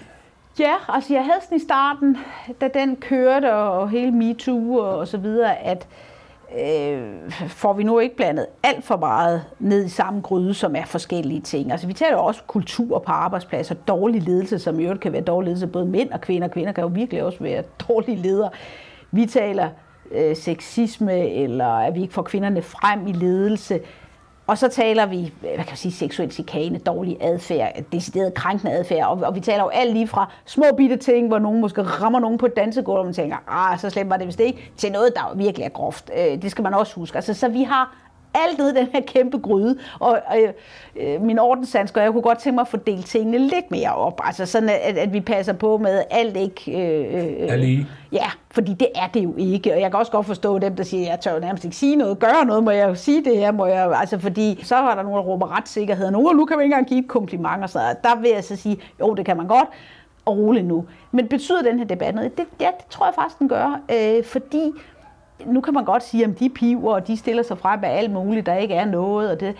[0.58, 2.16] Ja, altså jeg havde sådan i starten,
[2.60, 5.88] da den kørte, og hele MeToo og så videre, at
[6.60, 10.84] øh, får vi nu ikke blandet alt for meget ned i samme gryde, som er
[10.84, 11.72] forskellige ting.
[11.72, 15.22] Altså vi taler jo også kultur på arbejdspladser, dårlig ledelse, som i øvrigt kan være
[15.22, 16.48] dårlig ledelse, både mænd og kvinder.
[16.48, 18.50] Kvinder kan jo virkelig også være dårlige ledere.
[19.10, 19.68] Vi taler
[20.10, 23.80] øh, sexisme, eller at vi ikke får kvinderne frem i ledelse.
[24.48, 28.72] Og så taler vi, øh, hvad kan man sige, seksuel chikane, dårlig adfærd, decideret krænkende
[28.72, 31.82] adfærd, og, og vi taler jo alt lige fra små bitte ting, hvor nogen måske
[31.82, 34.72] rammer nogen på et dansegulv, og man tænker, ah, så slemt var det vist ikke,
[34.76, 36.10] til noget, der virkelig er groft.
[36.18, 37.16] Øh, det skal man også huske.
[37.16, 37.96] Altså, så vi har
[38.34, 39.78] alt ned i den her kæmpe gryde.
[40.00, 40.20] Og
[40.96, 44.20] øh, min ordensandsker, jeg kunne godt tænke mig at fordele tingene lidt mere op.
[44.24, 46.72] Altså sådan, at, at vi passer på med alt ikke...
[46.72, 47.86] Øh, øh, er lige.
[48.12, 49.72] Ja, fordi det er det jo ikke.
[49.72, 52.18] Og jeg kan også godt forstå dem, der siger, jeg tør nærmest ikke sige noget,
[52.18, 55.02] gøre noget, må jeg jo sige det her, må jeg, altså fordi så var der
[55.02, 57.78] nogen, der råber retssikkerhed, og nu kan vi ikke engang give et kompliment, og så
[57.78, 59.68] der vil jeg så sige, jo, det kan man godt,
[60.24, 60.84] og roligt nu.
[61.12, 62.38] Men betyder den her debat noget?
[62.38, 64.72] Det, ja, det tror jeg faktisk, den gør, øh, fordi
[65.46, 68.10] nu kan man godt sige, at de piver, og de stiller sig frem af alt
[68.10, 69.30] muligt, der ikke er noget.
[69.30, 69.56] Og det.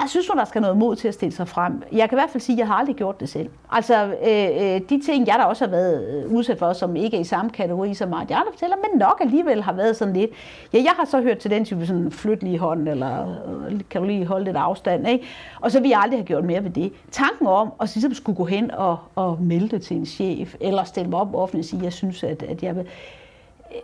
[0.00, 1.82] Jeg synes der skal noget mod til at stille sig frem.
[1.92, 3.50] Jeg kan i hvert fald sige, at jeg har aldrig gjort det selv.
[3.70, 7.16] Altså, øh, øh de ting, jeg der også har været øh, udsat for, som ikke
[7.16, 10.14] er i samme kategori som meget jeg andre fortæller, men nok alligevel har været sådan
[10.14, 10.30] lidt.
[10.72, 14.00] Ja, jeg har så hørt til den type sådan, flyt lige hånden, eller øh, kan
[14.00, 15.26] du lige holde lidt afstand, ikke?
[15.60, 16.92] Og så vil jeg aldrig have gjort mere ved det.
[17.10, 20.84] Tanken om at ligesom skulle gå hen og, og melde det til en chef, eller
[20.84, 22.86] stille mig op offentligt og sige, at jeg synes, at, at jeg vil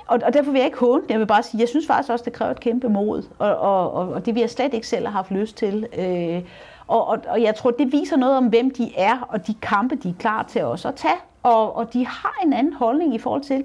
[0.07, 2.25] og, og derfor vil jeg ikke håne Jeg vil bare sige, jeg synes faktisk også,
[2.25, 3.23] det kræver et kæmpe mod.
[3.39, 5.87] Og, og, og, og det vil jeg slet ikke selv have haft lyst til.
[5.99, 6.43] Øh,
[6.87, 9.95] og, og, og jeg tror, det viser noget om, hvem de er, og de kampe,
[9.97, 11.15] de er klar til også at tage.
[11.43, 13.65] Og, og de har en anden holdning i forhold til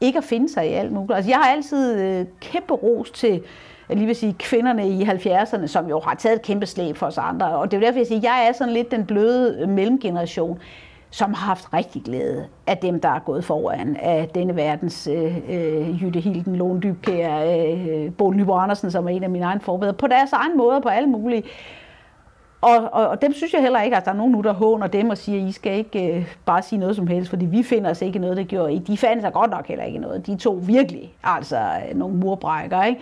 [0.00, 1.16] ikke at finde sig i alt muligt.
[1.16, 3.42] Altså, jeg har altid øh, kæmpe ros til
[3.90, 7.06] jeg lige vil sige, kvinderne i 70'erne, som jo har taget et kæmpe slæb for
[7.06, 7.46] os andre.
[7.46, 10.58] Og det er derfor, jeg siger, at jeg er sådan lidt den bløde mellemgeneration
[11.10, 15.36] som har haft rigtig glæde af dem, der er gået foran, af denne verdens øh,
[15.50, 19.60] øh Jytte Hilden, Lone Dybkær, øh, Bo Nyborg Andersen, som er en af mine egne
[19.60, 21.42] forbedre, på deres egen måde, på alle mulige.
[22.60, 24.86] Og, og, og dem synes jeg heller ikke, at der er nogen nu, der håner
[24.86, 27.90] dem og siger, I skal ikke øh, bare sige noget som helst, fordi vi finder
[27.90, 28.78] os ikke noget, det gjorde I.
[28.78, 30.26] De fandt sig godt nok heller ikke noget.
[30.26, 33.00] De to virkelig, altså øh, nogle murbrækker, ikke?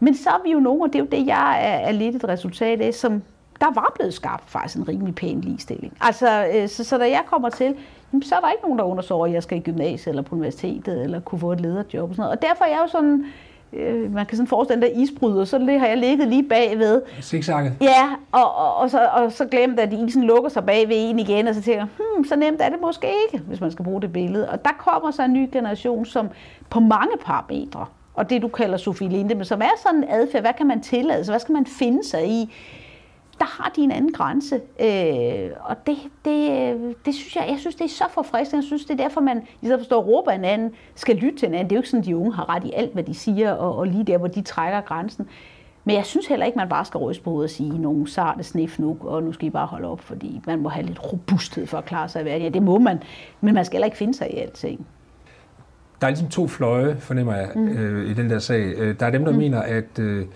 [0.00, 2.16] Men så er vi jo nogen, og det er jo det, jeg er, er lidt
[2.16, 3.22] et resultat af, som
[3.60, 5.92] der var blevet skabt faktisk en rimelig pæn ligestilling.
[6.00, 7.74] Altså, øh, så, så da jeg kommer til,
[8.12, 10.34] jamen, så er der ikke nogen, der undersøger, at jeg skal i gymnasiet eller på
[10.34, 12.36] universitetet, eller kunne få et lederjob og sådan noget.
[12.36, 13.24] Og derfor er jeg jo sådan,
[13.72, 17.02] øh, man kan sådan forestille den der isbryder, så det har jeg ligget lige bagved.
[17.20, 17.72] Zigzagget.
[17.80, 21.18] Ja, og, og, og, så, og så glemt, at isen lukker sig bag ved en
[21.18, 24.02] igen, og så tænker hmm, så nemt er det måske ikke, hvis man skal bruge
[24.02, 24.48] det billede.
[24.48, 26.28] Og der kommer så en ny generation, som
[26.70, 30.42] på mange parametre, og det du kalder Sofie Linde, men som er sådan en adfærd,
[30.42, 32.54] hvad kan man tillade sig, hvad skal man finde sig i?
[33.40, 34.54] Der har de en anden grænse.
[34.80, 38.56] Øh, og det, det, det synes jeg, jeg synes, det er så forfriskende.
[38.56, 41.48] Jeg synes, det er derfor, man i stedet for at råbe hinanden, skal lytte til
[41.48, 41.70] hinanden.
[41.70, 43.52] Det er jo ikke sådan, at de unge har ret i alt, hvad de siger,
[43.52, 45.26] og, og lige der, hvor de trækker grænsen.
[45.84, 48.42] Men jeg synes heller ikke, man bare skal ryste på hovedet og sige, nogen sarte
[48.42, 51.66] snif nu, og nu skal I bare holde op, fordi man må have lidt robusthed
[51.66, 52.42] for at klare sig i verden.
[52.42, 53.02] Ja, det må man,
[53.40, 54.86] men man skal heller ikke finde sig i alting.
[56.00, 57.68] Der er ligesom to fløje, fornemmer jeg, mm.
[57.68, 58.72] øh, i den der sag.
[58.76, 59.38] Øh, der er dem, der mm.
[59.38, 60.26] mener, at øh,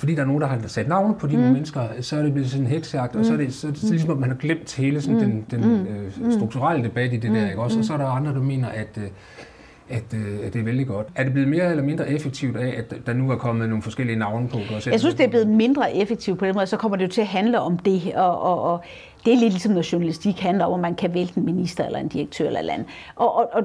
[0.00, 1.42] fordi der er nogen, der har sat navn på de mm.
[1.42, 3.20] mennesker, så er det blevet sådan en heksjagt, mm.
[3.20, 5.44] og så er det, så det, så ligesom, at man har glemt hele sådan, mm.
[5.44, 6.26] den, den mm.
[6.26, 7.36] øh, strukturelle debat i det mm.
[7.36, 7.78] der, ikke også?
[7.78, 9.04] Og så er der andre, der mener, at, øh,
[9.88, 11.06] at, øh, at det er vældig godt.
[11.14, 14.18] Er det blevet mere eller mindre effektivt af, at der nu er kommet nogle forskellige
[14.18, 14.58] navne på?
[14.86, 17.20] Jeg synes, det er blevet mindre effektivt på den måde, så kommer det jo til
[17.20, 18.80] at handle om det, og, og, og
[19.24, 21.98] det er lidt ligesom, når journalistik handler om, at man kan vælte en minister eller
[21.98, 22.86] en direktør eller andet.
[23.16, 23.62] Og, og, og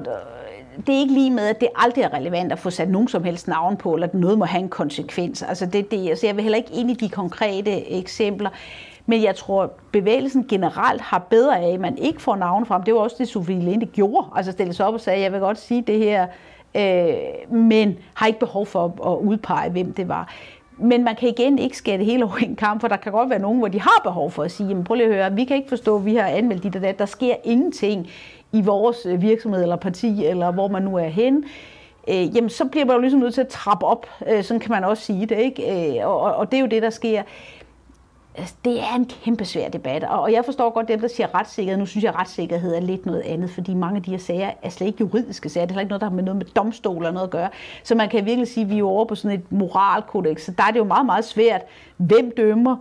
[0.86, 3.24] det er ikke lige med, at det aldrig er relevant at få sat nogen som
[3.24, 5.42] helst navn på, eller at noget må have en konsekvens.
[5.42, 8.50] Altså det, det, altså jeg vil heller ikke ind i de konkrete eksempler.
[9.06, 12.82] Men jeg tror, bevægelsen generelt har bedre af, at man ikke får navn frem.
[12.82, 14.26] Det var også det, Sofie Linde gjorde.
[14.36, 16.26] Altså stille sig op og sagde, jeg vil godt sige det her,
[16.74, 20.34] øh, men har ikke behov for at udpege, hvem det var.
[20.78, 23.30] Men man kan igen ikke skære det hele over en kamp, for der kan godt
[23.30, 25.44] være nogen, hvor de har behov for at sige, jamen prøv lige at høre, vi
[25.44, 26.98] kan ikke forstå, at vi har anmeldt dit og dat.
[26.98, 28.08] Der sker ingenting
[28.52, 31.44] i vores øh, virksomhed eller parti, eller hvor man nu er hen,
[32.08, 34.06] øh, jamen så bliver man jo ligesom nødt til at trappe op.
[34.28, 35.98] Øh, sådan kan man også sige det, ikke?
[35.98, 37.22] Øh, og, og det er jo det, der sker.
[38.38, 41.78] Altså, det er en kæmpe svær debat, og jeg forstår godt dem, der siger retssikkerhed.
[41.78, 44.50] Nu synes jeg, at retssikkerhed er lidt noget andet, fordi mange af de her sager
[44.62, 45.66] er slet ikke juridiske sager.
[45.66, 47.48] Det er heller ikke noget, der har med noget med domstol eller noget at gøre.
[47.82, 50.40] Så man kan virkelig sige, at vi er over på sådan et moralkodex.
[50.40, 51.60] Så der er det jo meget, meget svært.
[51.96, 52.76] Hvem dømmer?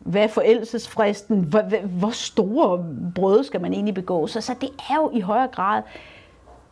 [0.00, 2.84] Hvad er forældelsesfristen, hvor, hvor store
[3.14, 4.26] brød skal man egentlig begå.
[4.26, 5.82] Så, så det er jo i højere grad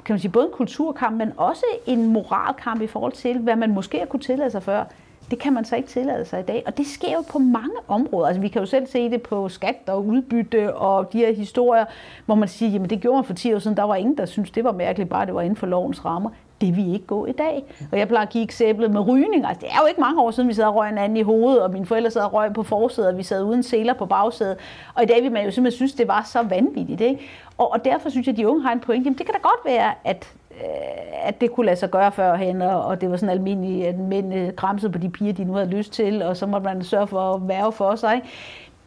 [0.05, 3.74] kan man sige, både en kulturkamp, men også en moralkamp i forhold til, hvad man
[3.74, 4.85] måske har kunne tillade sig før.
[5.31, 7.74] Det kan man så ikke tillade sig i dag, og det sker jo på mange
[7.89, 8.26] områder.
[8.26, 11.85] Altså, vi kan jo selv se det på skat og udbytte og de her historier,
[12.26, 14.26] hvor man siger, jamen det gjorde man for 10 år siden, der var ingen, der
[14.26, 17.26] syntes, det var mærkeligt, bare det var inden for lovens rammer det vil ikke gå
[17.26, 17.64] i dag.
[17.92, 19.46] Og jeg plejer at give eksemplet med rygning.
[19.46, 21.22] Altså, det er jo ikke mange år siden, vi sad og røg en anden i
[21.22, 24.06] hovedet, og mine forældre sad og røg på forsædet, og vi sad uden seler på
[24.06, 24.56] bagsædet.
[24.94, 27.00] Og i dag vil man jo simpelthen synes, det var så vanvittigt.
[27.00, 27.22] Ikke?
[27.59, 29.04] Og, og derfor synes jeg, at de unge har en pointe.
[29.04, 32.62] Jamen, det kan da godt være, at øh, at det kunne lade sig gøre førhen,
[32.62, 35.92] og det var sådan almindeligt, at mænd kramsede på de piger, de nu havde lyst
[35.92, 38.22] til, og så måtte man sørge for at være for sig.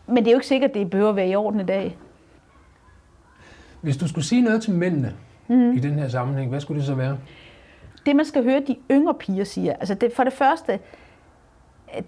[0.07, 1.97] Men det er jo ikke sikkert, at det behøver at være i orden i dag.
[3.81, 5.13] Hvis du skulle sige noget til mændene
[5.47, 5.71] mm.
[5.71, 7.17] i den her sammenhæng, hvad skulle det så være?
[8.05, 10.79] Det, man skal høre de yngre piger siger, altså det, for det første,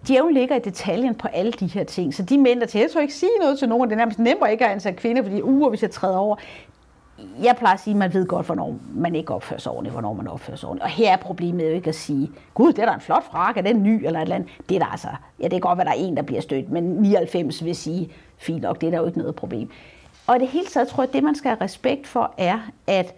[0.07, 2.13] djævlen ligger i detaljen på alle de her ting.
[2.13, 4.19] Så de mænd, der til, jeg tror ikke sige noget til nogen, det er nærmest
[4.19, 6.35] nemmere ikke at ansætte kvinder, fordi uger, hvis jeg træder over.
[7.43, 10.13] Jeg plejer at sige, at man ved godt, hvornår man ikke opfører sig ordentligt, hvornår
[10.13, 10.83] man opfører sig ordentligt.
[10.83, 13.59] Og her er problemet jo ikke at sige, gud, det er da en flot frakke,
[13.59, 14.49] er den ny eller et eller andet.
[14.69, 15.07] Det er der altså,
[15.39, 18.11] ja, det kan godt være, der er en, der bliver stødt, men 99 vil sige,
[18.37, 19.69] fint nok, det er der jo ikke noget problem.
[20.27, 22.59] Og i det hele taget tror jeg, at det, man skal have respekt for, er,
[22.87, 23.15] at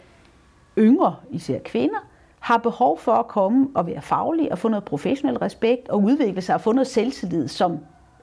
[0.78, 2.08] yngre, især kvinder,
[2.46, 6.42] har behov for at komme og være faglige og få noget professionel respekt og udvikle
[6.42, 7.72] sig og få noget selvtillid som,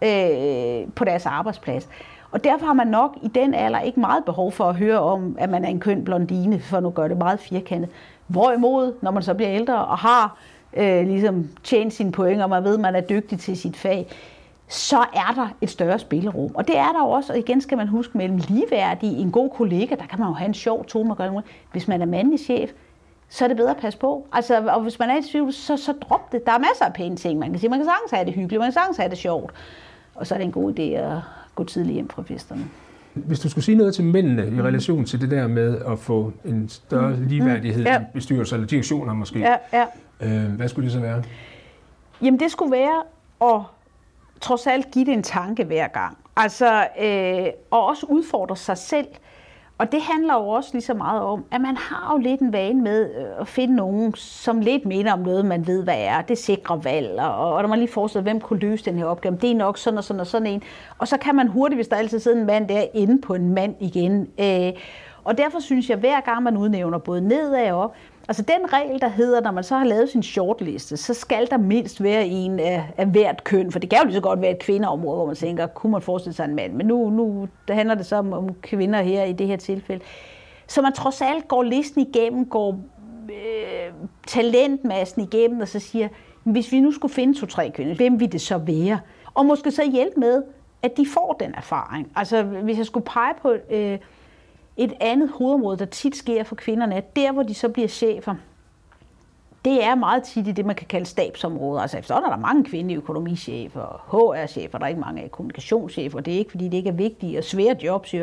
[0.03, 1.89] øh, på deres arbejdsplads.
[2.31, 5.37] Og derfor har man nok i den alder ikke meget behov for at høre om,
[5.39, 7.91] at man er en køn blondine, for nu gør det meget firkantet.
[8.27, 10.37] Hvorimod, når man så bliver ældre og har
[10.77, 14.07] øh, ligesom tjent sine point, og man ved, at man er dygtig til sit fag,
[14.69, 16.51] så er der et større spillerum.
[16.55, 19.95] Og det er der også, og igen skal man huske, mellem ligeværdige, en god kollega,
[19.95, 21.43] der kan man jo have en sjov tone,
[21.73, 22.71] hvis man er mandlig chef,
[23.33, 24.27] så er det bedre at passe på.
[24.33, 26.47] Altså, og hvis man er i tvivl, så, så drop det.
[26.47, 27.71] Der er masser af pæne ting, man kan sige.
[27.71, 29.53] Man kan sagtens have det hyggeligt, man kan sagtens have det sjovt.
[30.15, 31.19] Og så er det en god idé at
[31.55, 32.65] gå tidligt hjem fra festerne.
[33.15, 36.33] Hvis du skulle sige noget til mændene i relation til det der med at få
[36.45, 37.27] en større mm.
[37.27, 38.01] ligeværdighed ja.
[38.01, 39.87] i bestyrelser eller direktioner måske, ja, ja.
[40.21, 41.23] Øh, hvad skulle det så være?
[42.23, 43.03] Jamen det skulle være
[43.55, 43.61] at
[44.41, 46.19] trods alt give det en tanke hver gang.
[46.37, 49.07] Altså, øh, og også udfordre sig selv
[49.83, 52.53] og det handler jo også lige så meget om, at man har jo lidt en
[52.53, 56.23] vane med øh, at finde nogen, som lidt minder om noget, man ved, hvad er.
[56.23, 59.39] Det sikrer valg, og, og når man lige forestiller, hvem kunne løse den her opgave,
[59.41, 60.63] det er nok sådan og sådan og sådan en.
[60.99, 63.55] Og så kan man hurtigt, hvis der altid sidder en mand der, inde på en
[63.55, 64.29] mand igen.
[64.41, 64.73] Øh,
[65.25, 67.95] og derfor synes jeg, hver gang man udnævner både nedad og op,
[68.33, 71.59] Altså den regel, der hedder, når man så har lavet sin shortliste, så skal der
[71.59, 74.51] mindst være en af, af hvert køn, for det kan jo lige så godt være
[74.51, 77.75] et kvindeområde, hvor man tænker, kunne man forestille sig en mand, men nu, nu der
[77.75, 80.05] handler det så om, om kvinder her i det her tilfælde.
[80.67, 82.81] Så man trods alt går listen igennem, går
[83.29, 83.93] øh,
[84.27, 86.09] talentmassen igennem, og så siger,
[86.45, 89.01] hvis vi nu skulle finde to-tre kvinder, hvem vil det så være?
[89.35, 90.43] Og måske så hjælpe med,
[90.83, 92.13] at de får den erfaring.
[92.17, 93.55] Altså hvis jeg skulle pege på...
[93.71, 93.99] Øh,
[94.77, 98.35] et andet hovedområde, der tit sker for kvinderne, er der, hvor de så bliver chefer.
[99.65, 101.83] Det er meget tit i det, man kan kalde stabsområder.
[101.83, 106.21] Altså så er der mange kvindelige økonomichefer, HR-chefer, der er ikke mange kommunikationschefer.
[106.21, 108.15] Det er ikke, fordi det ikke er vigtige og svære jobs.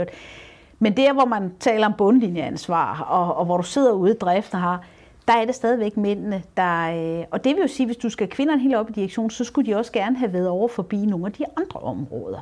[0.80, 4.60] Men der, hvor man taler om bundlinjeansvar, og, og hvor du sidder ude i driften
[4.60, 4.84] har,
[5.28, 6.92] der er det stadigvæk mændene, der...
[7.20, 9.44] Øh, og det vil jo sige, hvis du skal kvinderne helt op i direktion, så
[9.44, 12.40] skulle de også gerne have været over forbi nogle af de andre områder.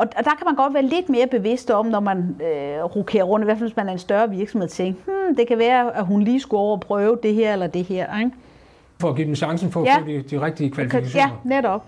[0.00, 3.24] Og, og der kan man godt være lidt mere bevidst om, når man øh, rokerer
[3.24, 5.58] rundt, i hvert fald hvis man er en større virksomhed, at tænke, hmm, det kan
[5.58, 8.18] være, at hun lige skulle over og prøve det her eller det her.
[8.18, 8.30] Ikke?
[9.00, 9.98] For at give dem chancen for at ja.
[9.98, 11.40] få de, de rigtige kvalifikationer.
[11.44, 11.86] Ja, netop.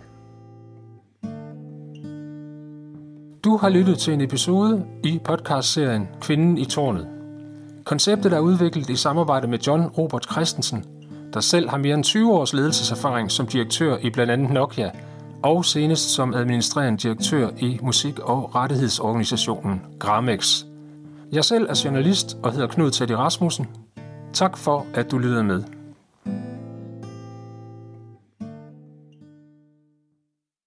[3.45, 7.09] Du har lyttet til en episode i podcastserien Kvinden i tårnet.
[7.85, 10.85] Konceptet er udviklet i samarbejde med John Robert Christensen,
[11.35, 14.91] der selv har mere end 20 års ledelseserfaring som direktør i blandt andet Nokia–
[15.43, 20.65] og senest som administrerende direktør i musik- og rettighedsorganisationen Gramex.
[21.33, 23.67] Jeg selv er journalist og hedder Knud Teddy Rasmussen.
[24.33, 25.63] Tak for, at du lyttede med.